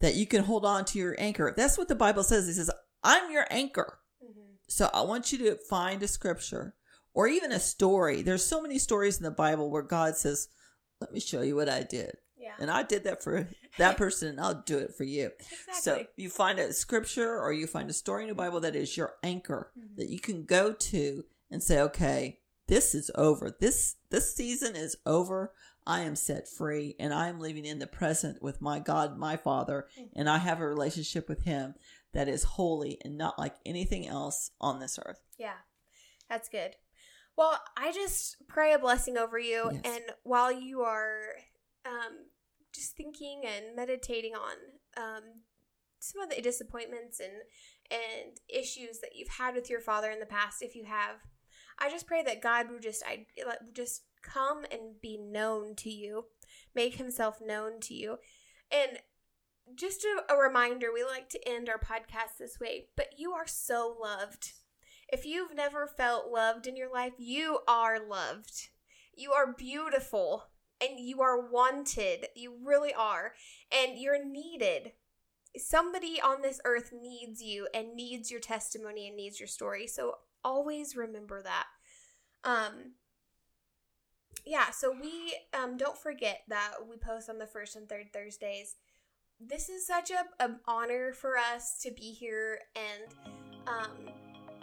that 0.00 0.16
you 0.16 0.26
can 0.26 0.42
hold 0.42 0.66
on 0.66 0.84
to 0.84 0.98
your 0.98 1.14
anchor. 1.18 1.54
That's 1.56 1.78
what 1.78 1.88
the 1.88 1.94
Bible 1.94 2.24
says. 2.24 2.48
It 2.48 2.54
says, 2.54 2.70
I'm 3.02 3.30
your 3.30 3.46
anchor. 3.48 4.00
Mhm. 4.22 4.58
So 4.66 4.90
I 4.92 5.02
want 5.02 5.32
you 5.32 5.38
to 5.38 5.56
find 5.56 6.02
a 6.02 6.08
scripture 6.08 6.74
or 7.14 7.26
even 7.28 7.52
a 7.52 7.60
story. 7.60 8.22
There's 8.22 8.44
so 8.44 8.60
many 8.60 8.78
stories 8.78 9.16
in 9.16 9.22
the 9.24 9.30
Bible 9.30 9.70
where 9.70 9.82
God 9.82 10.16
says, 10.16 10.48
"Let 11.00 11.12
me 11.12 11.20
show 11.20 11.40
you 11.42 11.56
what 11.56 11.68
I 11.68 11.82
did." 11.82 12.16
Yeah. 12.36 12.54
And 12.58 12.70
I 12.70 12.82
did 12.82 13.04
that 13.04 13.22
for 13.22 13.48
that 13.78 13.96
person 13.96 14.28
and 14.28 14.40
I'll 14.40 14.62
do 14.62 14.76
it 14.78 14.94
for 14.94 15.04
you. 15.04 15.30
Exactly. 15.38 15.72
So 15.80 16.06
you 16.16 16.28
find 16.28 16.58
a 16.58 16.72
scripture 16.74 17.40
or 17.40 17.52
you 17.52 17.66
find 17.66 17.88
a 17.88 17.94
story 17.94 18.24
in 18.24 18.28
the 18.28 18.34
Bible 18.34 18.60
that 18.60 18.76
is 18.76 18.96
your 18.96 19.14
anchor 19.22 19.72
Mhm. 19.78 19.96
that 19.96 20.10
you 20.10 20.20
can 20.20 20.44
go 20.44 20.72
to 20.72 21.24
and 21.50 21.62
say, 21.62 21.80
"Okay, 21.80 22.40
this 22.66 22.94
is 22.94 23.10
over. 23.14 23.56
This 23.58 23.96
this 24.10 24.34
season 24.34 24.76
is 24.76 24.96
over. 25.06 25.52
I 25.86 26.00
am 26.00 26.16
set 26.16 26.48
free 26.48 26.96
and 26.98 27.12
I 27.14 27.28
am 27.28 27.40
living 27.40 27.64
in 27.66 27.78
the 27.78 27.86
present 27.86 28.42
with 28.42 28.60
my 28.60 28.78
God, 28.78 29.18
my 29.18 29.36
Father, 29.36 29.86
Mhm. 29.98 30.10
and 30.14 30.28
I 30.30 30.38
have 30.38 30.60
a 30.60 30.66
relationship 30.68 31.28
with 31.28 31.42
him 31.42 31.74
that 32.12 32.28
is 32.28 32.42
holy 32.44 32.98
and 33.04 33.18
not 33.18 33.38
like 33.38 33.56
anything 33.66 34.06
else 34.06 34.50
on 34.60 34.80
this 34.80 34.98
earth." 35.04 35.20
Yeah, 35.38 35.58
that's 36.28 36.48
good. 36.48 36.76
Well, 37.36 37.60
I 37.76 37.92
just 37.92 38.36
pray 38.48 38.72
a 38.72 38.78
blessing 38.78 39.16
over 39.18 39.38
you, 39.38 39.70
Yes. 39.72 39.80
and 39.84 40.04
while 40.22 40.52
you 40.52 40.82
are 40.82 41.34
um, 41.84 42.26
just 42.72 42.96
thinking 42.96 43.42
and 43.44 43.74
meditating 43.76 44.34
on 44.34 44.56
um, 44.96 45.22
some 45.98 46.22
of 46.22 46.30
the 46.30 46.40
disappointments 46.40 47.20
and 47.20 47.32
and 47.90 48.38
issues 48.48 49.00
that 49.00 49.14
you've 49.14 49.28
had 49.28 49.54
with 49.54 49.68
your 49.68 49.80
father 49.80 50.10
in 50.10 50.20
the 50.20 50.26
past, 50.26 50.62
if 50.62 50.74
you 50.74 50.84
have, 50.84 51.16
I 51.78 51.90
just 51.90 52.06
pray 52.06 52.22
that 52.22 52.40
God 52.40 52.70
would 52.70 52.82
just 52.82 53.02
I 53.06 53.26
just 53.74 54.04
come 54.22 54.64
and 54.70 55.00
be 55.02 55.18
known 55.18 55.74
to 55.76 55.90
you, 55.90 56.26
make 56.74 56.96
Himself 56.96 57.40
known 57.44 57.80
to 57.80 57.94
you, 57.94 58.18
and 58.70 58.98
just 59.74 60.04
a, 60.04 60.32
a 60.32 60.36
reminder. 60.38 60.88
We 60.92 61.02
like 61.04 61.28
to 61.30 61.48
end 61.48 61.68
our 61.68 61.78
podcast 61.78 62.38
this 62.38 62.58
way, 62.60 62.86
but 62.96 63.14
you 63.18 63.32
are 63.32 63.46
so 63.46 63.96
loved. 64.00 64.52
If 65.08 65.24
you've 65.24 65.54
never 65.54 65.86
felt 65.86 66.30
loved 66.30 66.66
in 66.66 66.76
your 66.76 66.92
life, 66.92 67.12
you 67.18 67.60
are 67.68 67.98
loved. 68.04 68.68
You 69.16 69.32
are 69.32 69.52
beautiful 69.52 70.44
and 70.80 70.98
you 70.98 71.20
are 71.20 71.40
wanted. 71.40 72.26
You 72.34 72.54
really 72.62 72.92
are. 72.92 73.34
And 73.70 73.98
you're 73.98 74.24
needed. 74.24 74.92
Somebody 75.56 76.20
on 76.20 76.42
this 76.42 76.60
earth 76.64 76.90
needs 76.92 77.40
you 77.40 77.68
and 77.72 77.94
needs 77.94 78.30
your 78.30 78.40
testimony 78.40 79.06
and 79.06 79.16
needs 79.16 79.38
your 79.38 79.46
story. 79.46 79.86
So 79.86 80.16
always 80.42 80.96
remember 80.96 81.42
that. 81.42 81.66
Um 82.42 82.94
yeah, 84.44 84.70
so 84.70 84.92
we 85.00 85.34
um 85.58 85.76
don't 85.76 85.96
forget 85.96 86.42
that 86.48 86.72
we 86.88 86.96
post 86.96 87.30
on 87.30 87.38
the 87.38 87.46
first 87.46 87.76
and 87.76 87.88
third 87.88 88.12
Thursdays. 88.12 88.76
This 89.40 89.68
is 89.68 89.86
such 89.86 90.10
a 90.10 90.24
an 90.42 90.60
honor 90.66 91.12
for 91.12 91.38
us 91.38 91.78
to 91.82 91.90
be 91.90 92.12
here 92.12 92.58
and 92.74 93.14
um 93.66 94.12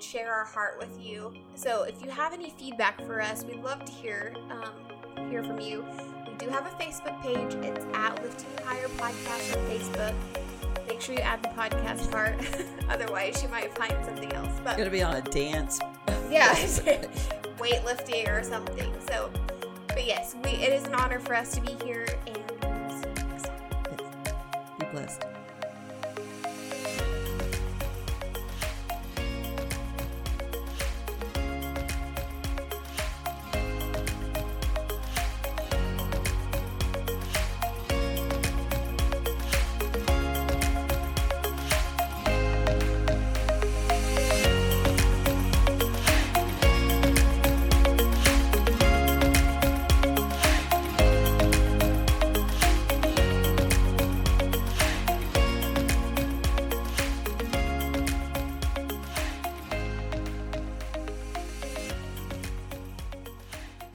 share 0.01 0.33
our 0.33 0.45
heart 0.45 0.77
with 0.79 0.99
you. 0.99 1.33
So 1.55 1.83
if 1.83 2.03
you 2.03 2.09
have 2.09 2.33
any 2.33 2.49
feedback 2.49 3.05
for 3.05 3.21
us, 3.21 3.43
we'd 3.43 3.61
love 3.61 3.85
to 3.85 3.91
hear 3.91 4.33
um, 4.49 5.29
hear 5.29 5.43
from 5.43 5.59
you. 5.59 5.85
We 6.27 6.33
do 6.35 6.49
have 6.49 6.65
a 6.65 6.69
Facebook 6.81 7.21
page. 7.21 7.53
It's 7.63 7.85
at 7.93 8.21
Lifting 8.23 8.49
You 8.57 8.65
Higher 8.65 8.87
Podcast 8.89 9.57
on 9.57 9.69
Facebook. 9.69 10.15
Make 10.87 11.01
sure 11.01 11.15
you 11.15 11.21
add 11.21 11.41
the 11.41 11.49
podcast 11.49 12.11
part, 12.11 12.35
otherwise 12.89 13.41
you 13.41 13.49
might 13.49 13.75
find 13.77 13.93
something 14.03 14.31
else. 14.33 14.59
But 14.63 14.77
Going 14.77 14.89
to 14.89 14.91
be 14.91 15.03
on 15.03 15.15
a 15.15 15.21
dance. 15.21 15.79
yeah, 16.29 16.53
weightlifting 17.57 18.27
or 18.27 18.43
something. 18.43 18.91
So, 19.07 19.31
but 19.87 20.05
yes, 20.05 20.35
we 20.43 20.51
it 20.51 20.73
is 20.73 20.83
an 20.85 20.95
honor 20.95 21.19
for 21.19 21.35
us 21.35 21.51
to 21.53 21.61
be 21.61 21.73
here, 21.85 22.07
and 22.27 22.37
we'll 22.63 23.01
see 23.01 23.07
you 23.07 23.29
next 23.29 23.45
time. 23.45 24.77
Be 24.79 24.85
blessed. 24.91 25.25